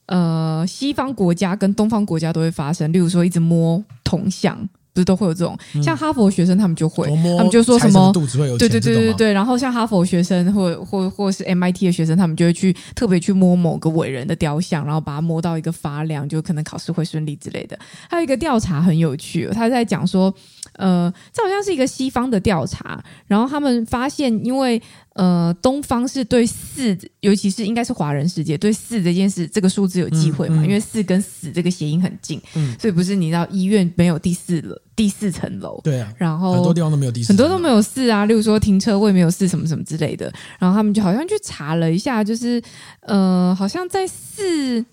[0.07, 4.69] 呃西方国家跟东方国家都会发生，例如说一直摸铜像。
[4.95, 17.79] 不是都会有这种，嗯、像哈佛学生他们就会，摸他们就说什么肚子会有对对对对对，然后像哈佛学生或或或是 MIT 的学生，他们就会去特别去摸某个伟人的雕像，然后把它摸到一个发亮，就可能考试会顺利之类的。
[18.09, 20.33] 还有一个调查很有趣，他在讲说，
[20.75, 24.81] 呃，这好像是一个西方的调查，然后他们发现，因为
[25.15, 42.63] 呃，东方是对四，尤其是应该是华人世界对四这件事这个数字有忌讳嘛，嗯嗯、因为四跟死这个谐音很近，嗯、所以不是你知道医院没有第四楼第四层楼，对啊，然后很多地方都没有第四，很多都没有四啊，例如说停车位没有四什么什么之类的，然后他们就好像去查了一下，就是
[43.01, 44.85] 呃，好像在四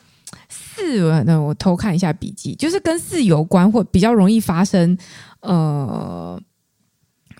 [0.47, 4.97] 四，那我偷看一下笔记，就是跟四有关或比较容易发生，
[5.41, 6.41] 呃，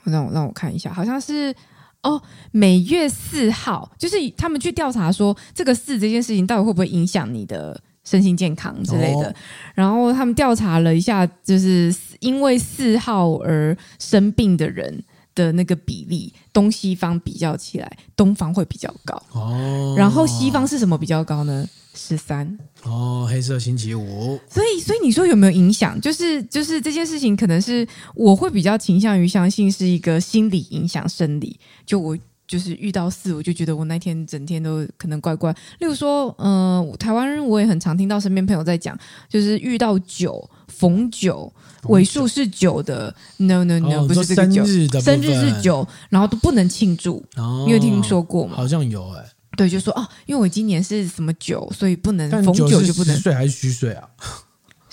[0.03, 1.55] 让我让我看一下，好像是。
[2.01, 7.77] 哦，每月四号，就是他们去调查说，这个四这件事情到底会不会影响你的
[8.09, 9.29] 身心健康之类的。
[9.29, 9.35] 哦、
[9.75, 15.03] 然后他们调查了一下，就是因为四号而生病的人
[15.35, 19.21] 的那个比例，东西方比较起来，东方会比较高。
[19.33, 21.67] 哦，然后西方是什么比较高呢？
[21.95, 24.39] 十三哦，黑色星期五。
[24.49, 25.99] 所以，所以你说有没有影响？
[25.99, 27.85] 就是，就是这件事情，可能是
[28.15, 31.59] 我会比较倾向于相信是一个心理影响生理。
[31.85, 32.17] 就我
[32.49, 35.51] 就是遇到四，我就觉得我那天整天都可能怪怪。
[35.77, 38.97] 例如说，嗯、呃，台湾人我也很常听到身边朋友在讲，
[39.29, 44.65] 就是遇到九逢九尾数是九的，no no no，、哦、不是这个九，
[44.99, 47.23] 生日是九，然后都不能庆祝。
[47.35, 48.55] 哦、你有听说过吗？
[48.55, 49.29] 好像有哎、欸。
[49.55, 53.15] 对，就说哦，因为我今年是什么九，所以不能逢九就不能。
[53.15, 54.09] 十岁还是虚岁啊？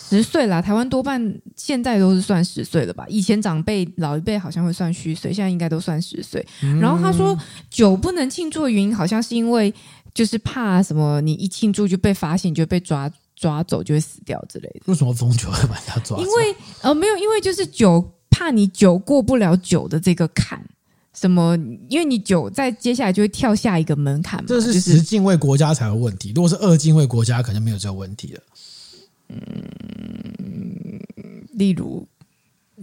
[0.09, 3.05] 十岁啦，台湾多半现在都是算十岁了吧？
[3.09, 6.47] 以前长辈老一辈好像会算虚岁，现在应该都算十岁。
[6.63, 7.37] 嗯、然后他说
[7.69, 9.73] 酒不能庆祝的原因，好像是因为
[10.15, 14.81] 就是怕什么，你一庆祝就被发现，就被抓抓走，就会死掉之类的。
[14.87, 16.19] 为什么逢酒会把人家抓走？
[16.19, 20.63] 因为呃没有，因为就是酒怕你酒过不了酒的这个坎。
[21.19, 21.57] 什么？
[21.89, 24.45] 因为你酒在接下来就会跳下一个门槛嘛。
[24.47, 28.41] 这是十进位国家才有问题，如果是二进位国家，可能没有这个问题了。
[29.29, 31.01] 嗯，
[31.55, 32.07] 例如，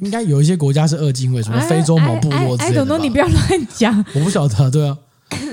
[0.01, 2.81] 应该有一些国家是二进位，什么非洲某部落之类的。
[2.81, 4.05] 哎，董东，你不要乱讲。
[4.15, 4.97] 我不晓得，对啊，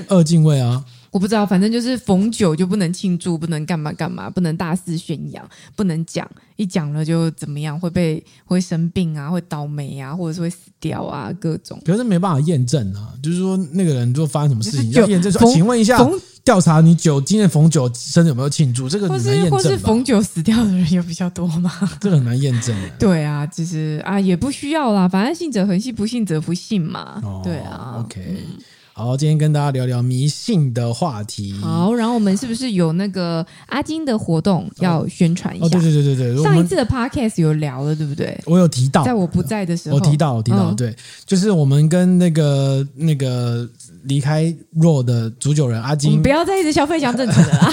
[0.07, 0.83] 二进位啊。
[1.11, 6.25] 我不知道，反正就是逢九就不能庆祝，不能干嘛干嘛，不能大肆宣扬，不能讲，
[6.55, 11.77] 一讲了就怎么样，会被会生病啊，会倒霉啊，或者是会死掉啊，各种。
[11.83, 15.97] 可是没办法验证啊，就是说那个人就发生什么事情要验证说，说，请问一下，
[16.43, 18.89] 调查你酒今天逢九生日有没有庆祝？
[18.89, 19.51] 这个很难验证？
[19.51, 21.71] 或是逢九死掉的人有比较多吗？
[22.01, 22.75] 这个很难验证。
[22.99, 27.21] 对啊，其实啊也不需要啦，反正信者恒信，不信则不信嘛。
[27.23, 28.21] 哦、对啊，OK。
[28.27, 28.57] 嗯
[28.93, 31.53] 好，今天跟大家聊聊迷信的话题。
[31.61, 35.65] 好，然后我们是不是有那个阿金的活动要宣传一下？
[35.65, 38.37] 哦，对对对对对，上一次的 podcast 有聊了，对不对？
[38.45, 40.93] 我有提到，在我不在的时候，我提到，我提到，对，
[41.25, 43.67] 就是我们跟那个那个
[44.03, 44.45] 离开
[44.77, 47.71] Raw 的主酒人阿金，不要再一直消费讲正经的啦。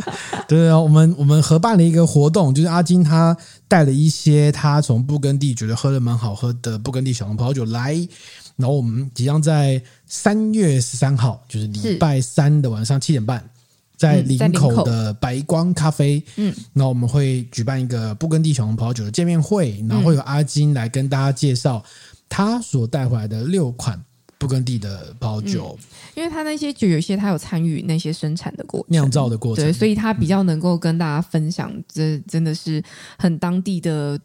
[0.48, 3.36] 对啊，我们我们合办了一个活动，就是阿金他
[3.68, 7.94] 带了一些他从布根地觉得喝的蛮好喝的布根地小红葡萄酒来。
[8.56, 13.44] 然后我们即将在三月十三号，就是礼拜三的晚上七点半，
[13.96, 21.84] 在林口的白光咖啡，嗯，那我们会举办一个布根地小红葡萄酒的见面会，然后会有阿金来跟大家介绍
[22.28, 24.02] 他所带回来的六款
[24.38, 25.78] 布根地的包酒，
[26.14, 32.82] 因为他那些酒有些他有参与那些生产的过程，酿造的过程，对，所以他比较能够跟大家分享，这真的是
[33.18, 34.18] 很当地的。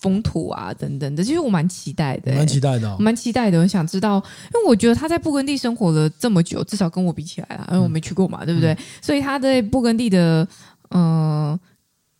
[0.00, 3.58] 风土啊，等等的，其实我蛮期待的，蛮期待的，我蛮期待的。
[3.58, 4.22] 我想知道，
[4.54, 8.72] 因为我觉得他在布根地生活了这么久，至少跟我比起来啊，因为我没去过嘛，嗯、对不对？
[8.74, 10.46] 嗯、所以他对布根地的
[10.90, 11.58] 呃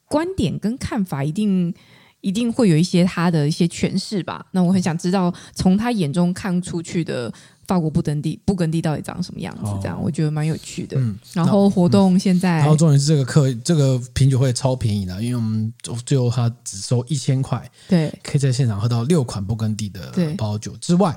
[0.08, 1.72] 观点跟看法，一定
[2.20, 4.44] 一定会有一些他的一些诠释吧。
[4.52, 7.32] 那我很想知道，从他眼中看出去的。
[7.68, 9.70] 法国布根地，布根地到底长什么样子？
[9.82, 10.98] 这样、哦、我觉得蛮有趣的。
[10.98, 15.70] 嗯，然后活动现在，嗯、然后重点是这个课，这个品酒会超便宜的，因为我们
[16.06, 21.14] 最后他只收一千块，对，可以在现场喝到六款布根地的葡萄酒之外，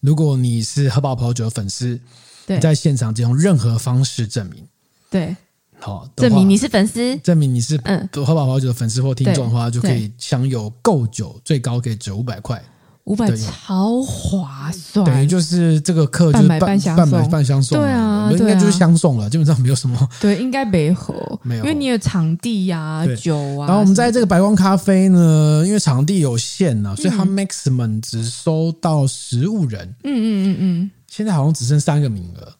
[0.00, 2.00] 如果你是喝爆葡萄酒的粉丝，
[2.44, 4.66] 对，在现场只用任何方式证明，
[5.08, 5.36] 对，
[5.80, 8.08] 好，证明你是粉丝，证明你是嗯。
[8.12, 12.62] 喝宝宝酒的粉丝或听众的话，就可以享有购酒最高可以折五百块。
[13.04, 20.08] 五百超划算，等于就是这个课就是半半半买半相送，对啊，应该就是相送了，基本上没有什么。
[20.18, 23.66] 对，应该没喝，没有，因为你有场地呀、酒啊。
[23.66, 29.86] 然后我们在这个白光咖啡呢，因为场地有限呢，所以它 maximum 只收到十五人。
[30.02, 32.50] 嗯嗯嗯嗯，现在好像只剩三个名额，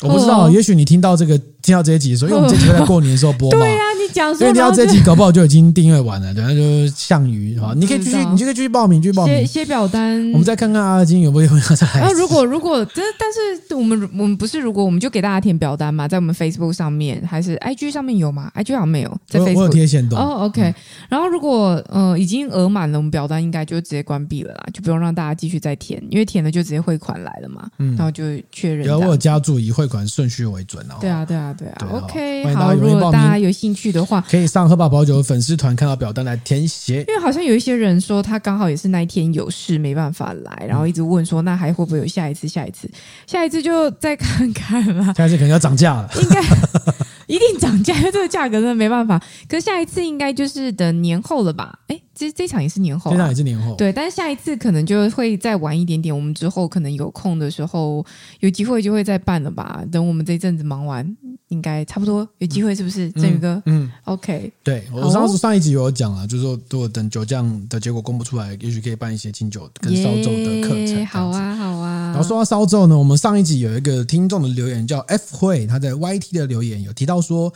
[0.00, 3.58] 我不知道，也许你听到这个听到这一集的时候，因为我们这集会在过年的时候播嘛。
[3.58, 6.32] 对呀、啊，你讲说，因为听到这一集，搞不好就已经订阅完了。
[6.34, 10.18] 等下就项羽啊，你可以继续，你就可以继续报名，继续报名写写表单。
[10.32, 12.00] 我们再看看阿金有没有再来。
[12.00, 20.44] 啊，如果如果这，但是我们我们不是，如果我们就给大家填表单嘛，在我们 Facebook 上面还是 IG 上面有吗？IG 好像没有，在 Facebook 我有贴限动哦。
[20.46, 20.74] OK，、嗯、
[21.08, 27.68] 然后如果呃已经额满了，我们表单应该就直接关闭了啦，就不用让大家继续再填，因为填了就直接汇款来了嘛。
[27.78, 28.86] 嗯，然后就确认。
[28.86, 30.94] 然后我加注以汇款顺序为准哦。
[31.00, 31.76] 对啊，对啊，对啊。
[31.80, 37.00] 对 OK，好，好，如果大家有兴趣的话，可以上喝吧保酒的粉丝团看到表单来填写。
[37.08, 42.48] 因为好像有一些人说他刚好也是那一天有事没办法来，然后一直问说那还会不会有下一次？
[42.48, 42.90] 下一次，
[43.26, 45.12] 下一次就再看看啦。
[45.14, 46.40] 下一次可能要涨价了，应该
[47.26, 49.18] 一定涨价，因为这个价格真的没办法。
[49.48, 51.78] 可是下一次应该就是等年后了吧？
[51.88, 52.00] 哎。
[52.12, 53.90] 这这场也是年后，啊，这场也是年后，对。
[53.90, 58.04] 但是下一次可能就会再晚一点点，我们之后可能有空的时候，
[58.40, 59.82] 有机会就会再办了吧。
[59.90, 61.16] 等我们这一阵子忙完，
[61.50, 63.62] 应该差不多有机会，是不是，振、嗯、宇哥？
[63.66, 64.52] 嗯，OK。
[64.64, 71.06] 对，我上次上一集有讲了，就是说，如果等酒酱的结果公布出来，也许可以办一些清酒跟烧酒的课程。
[71.06, 72.12] 好啊，好啊。
[72.14, 77.52] 然后说到烧酒呢，我们上一集有一个听众的留言叫 F 会，他在 YT 的留言有提到说。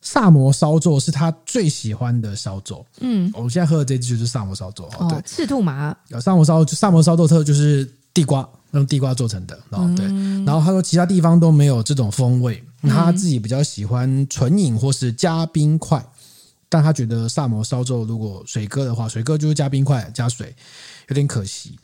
[0.00, 2.86] 萨摩烧酒是他最喜欢的烧酒。
[3.00, 4.88] 嗯，我们现在喝的这支就是萨摩烧酒。
[4.96, 5.94] 哦，对，赤兔马。
[6.20, 7.84] 萨摩烧，萨摩烧酎特就是
[8.14, 9.58] 地瓜，用地瓜做成的。
[9.70, 10.04] 然后对，
[10.44, 16.04] 然后他说其他地方都没有这种风味，他自己比较喜欢纯饮或是加冰块，
[16.68, 20.54] 但他觉得萨摩烧酎如果水哥的话，水哥就是加冰块加水，
[21.08, 21.78] 有点可惜。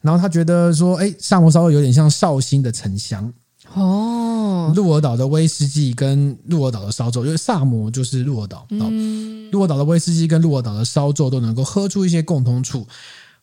[0.00, 3.32] 然后他觉得说，哎，萨摩烧酎有点像绍兴的沉香。
[3.74, 12.86] 哦，鹿儿岛的威士忌跟鹿儿岛的烧酎，因为萨摩就是鹿儿岛，嗯，鹿儿岛的威士忌跟鹿儿岛的烧酎都能够喝出一些共通处，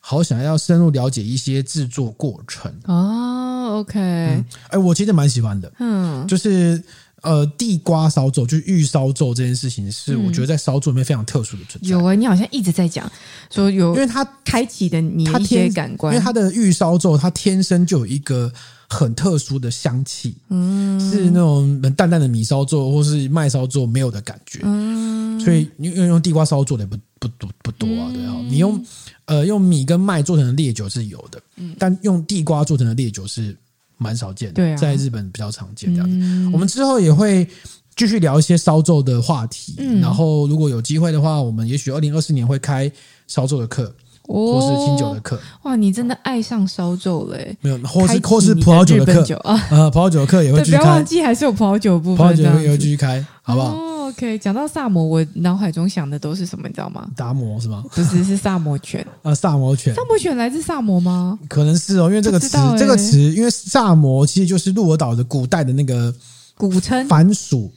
[0.07, 2.71] 好想要深入了解一些制作过程。
[2.83, 6.79] 哦，OK，哎、嗯，我其实蛮喜欢的，嗯，就是
[7.23, 11.89] 呃，地瓜烧酎，就是玉烧酎这件事情，是我觉得在烧酎里面非常特殊的存在。
[11.89, 13.11] 有啊，你好像一直在讲
[13.49, 18.53] 说有，因为它开启的你一些感官，因为它的玉烧酎，它天生就有一个。
[18.87, 28.79] 很特殊的香气，嗯，是那种淡淡的米烧做或是麦烧做没有的感觉，嗯，所以你用用地瓜烧做的也不不多不多啊，对啊，你用
[29.25, 33.55] 呃用米跟麦做成的烈酒是有的，嗯，但用地瓜做成的烈酒是
[33.97, 36.49] 蛮少见的，对啊，在日本比较常见这样子。
[36.51, 37.47] 我们之后也会
[37.95, 42.91] 继续聊一些烧酎的话题，然后如果有机会的话，我们也许二零二四年会开
[43.27, 43.93] 烧酎的课。
[44.27, 47.37] 或是清酒的课，哇，你真的爱上烧酎了？
[47.61, 50.79] 没有，或是或是葡萄酒的课啊，呃，葡萄酒的课也会继续开。
[50.79, 53.67] 不要忘记，还是有葡萄酒部分，葡萄酒也会继续开，好不好？
[53.75, 54.37] 哦，OK。
[54.39, 56.67] 讲到萨摩，我脑海中想的都是什么？
[56.67, 57.07] 你知道吗？
[57.15, 57.83] 达摩是吗？
[57.91, 59.93] 不是，是萨摩犬 啊，萨摩犬。
[59.93, 61.37] 萨摩犬来自萨摩吗？
[61.47, 66.13] 可能是哦，因为这个词，这个词，因为萨摩其实就是鹿儿岛的古代的那个
[66.57, 67.71] 古称，藩属，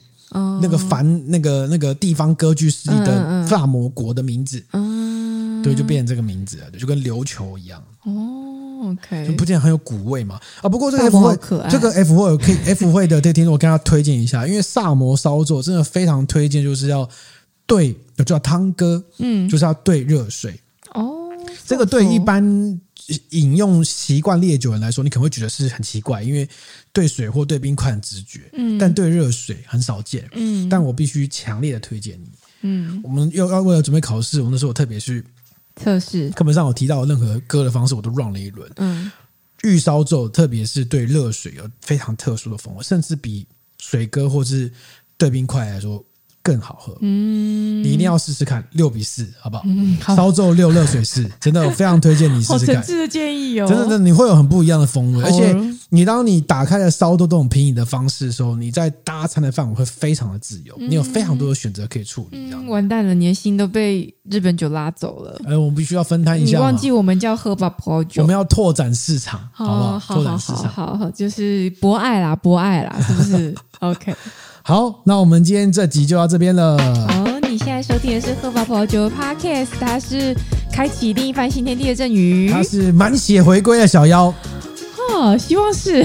[0.61, 4.88] 那个藩，那个那个地方割据势力的萨摩国的名字，嗯。
[5.63, 7.83] 对，就变成这个名字了，就跟琉球一样。
[8.03, 10.39] 哦，OK，就不见很有古味嘛。
[10.61, 17.07] 啊，不过这个 F 会，这个 F 会可以 F 会的这听众，我跟他推荐一下，因为萨摩烧作真的非常推荐，就是要
[17.65, 17.93] 兑，
[18.25, 20.57] 叫汤哥，嗯，就是要兑热水。
[20.93, 21.29] 哦，
[21.65, 22.41] 这个对一般
[23.31, 26.47] 饮用习惯烈酒人来说，你可能会觉得是很奇怪，因为
[26.93, 32.29] 兑水或兑冰块很直觉，嗯，但兑热水很少见，嗯，但我必须强烈的推荐你，
[32.61, 35.21] 嗯，我们又要为了准备考试，我那时候我特别去。
[35.81, 38.69] 测试课本上我提到任何割的方式，我都 run 了一轮。
[38.75, 39.11] 嗯，
[39.63, 43.47] 预烧咒，特别是对热水有非常特殊的风味，甚至比
[43.79, 44.71] 水割或是
[45.17, 46.03] 对冰块来说
[46.41, 46.97] 更好喝。
[47.01, 49.63] 嗯，你一定要试试看六比四，好不好？
[49.65, 52.75] 嗯，烧酎六热水四， 真的我非常推荐你试试看。
[52.77, 55.55] 好诚挚的建议哦，真的，真的你会有很不一样的风味，而且。
[55.91, 62.37] 你当你打开了烧酎这种品饮的方式的时候，你在搭餐的范围会非常的自由，你有非常多的选择可以处理。
[62.53, 65.41] 嗯，完蛋了，你的心都被日本酒拉走了。
[65.47, 66.57] 哎，我们必须要分摊一下。
[66.57, 70.13] 你忘记我们叫喝吧葡萄酒，我们要拓展市场，好不好？
[70.13, 73.55] 拓展市场，好好，就是博爱啦，博爱啦，是不是？
[73.81, 74.13] OK。
[74.69, 76.77] 好，那我们今天这集就到这边了。
[76.77, 80.31] 哦，你现在收听的是喝饱葡萄酒 Podcast，他是
[80.71, 84.31] 开启另一番新天地的振宇，他是满血回归的小妖。
[85.11, 86.03] 哦，希望是。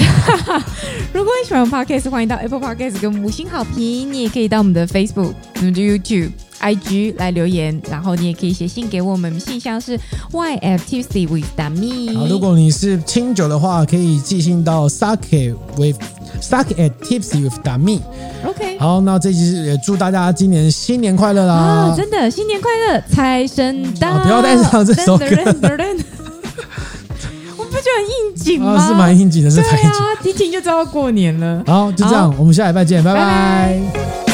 [1.12, 4.10] 如果你喜欢 Podcast，欢迎到 Apple Podcast 给我们五星好评。
[4.10, 6.30] 你也可以到我们的 Facebook、我们的 YouTube、
[6.60, 9.98] IG 来留言，然后你也可以写信给我们，信箱是
[10.32, 12.16] yftipsywithdami。
[12.18, 15.96] 好，如果你是清酒的话，可以寄信到 sake with
[16.40, 18.00] sake at tipsywithdami。
[18.46, 18.78] OK。
[18.78, 21.54] 好，那这期也祝大家今年新年快乐啦！
[21.54, 24.18] 啊，真的新年快乐，财神到！
[24.22, 25.26] 不要再唱这首歌。
[27.84, 28.72] 就 很应景吗？
[28.74, 29.90] 啊，是蛮应景的，是蛮应景。
[29.90, 31.62] 对啊，一听就知道过年了。
[31.66, 33.20] 好，就这样，我们下礼拜见，拜拜。
[33.20, 33.26] 拜
[34.26, 34.33] 拜。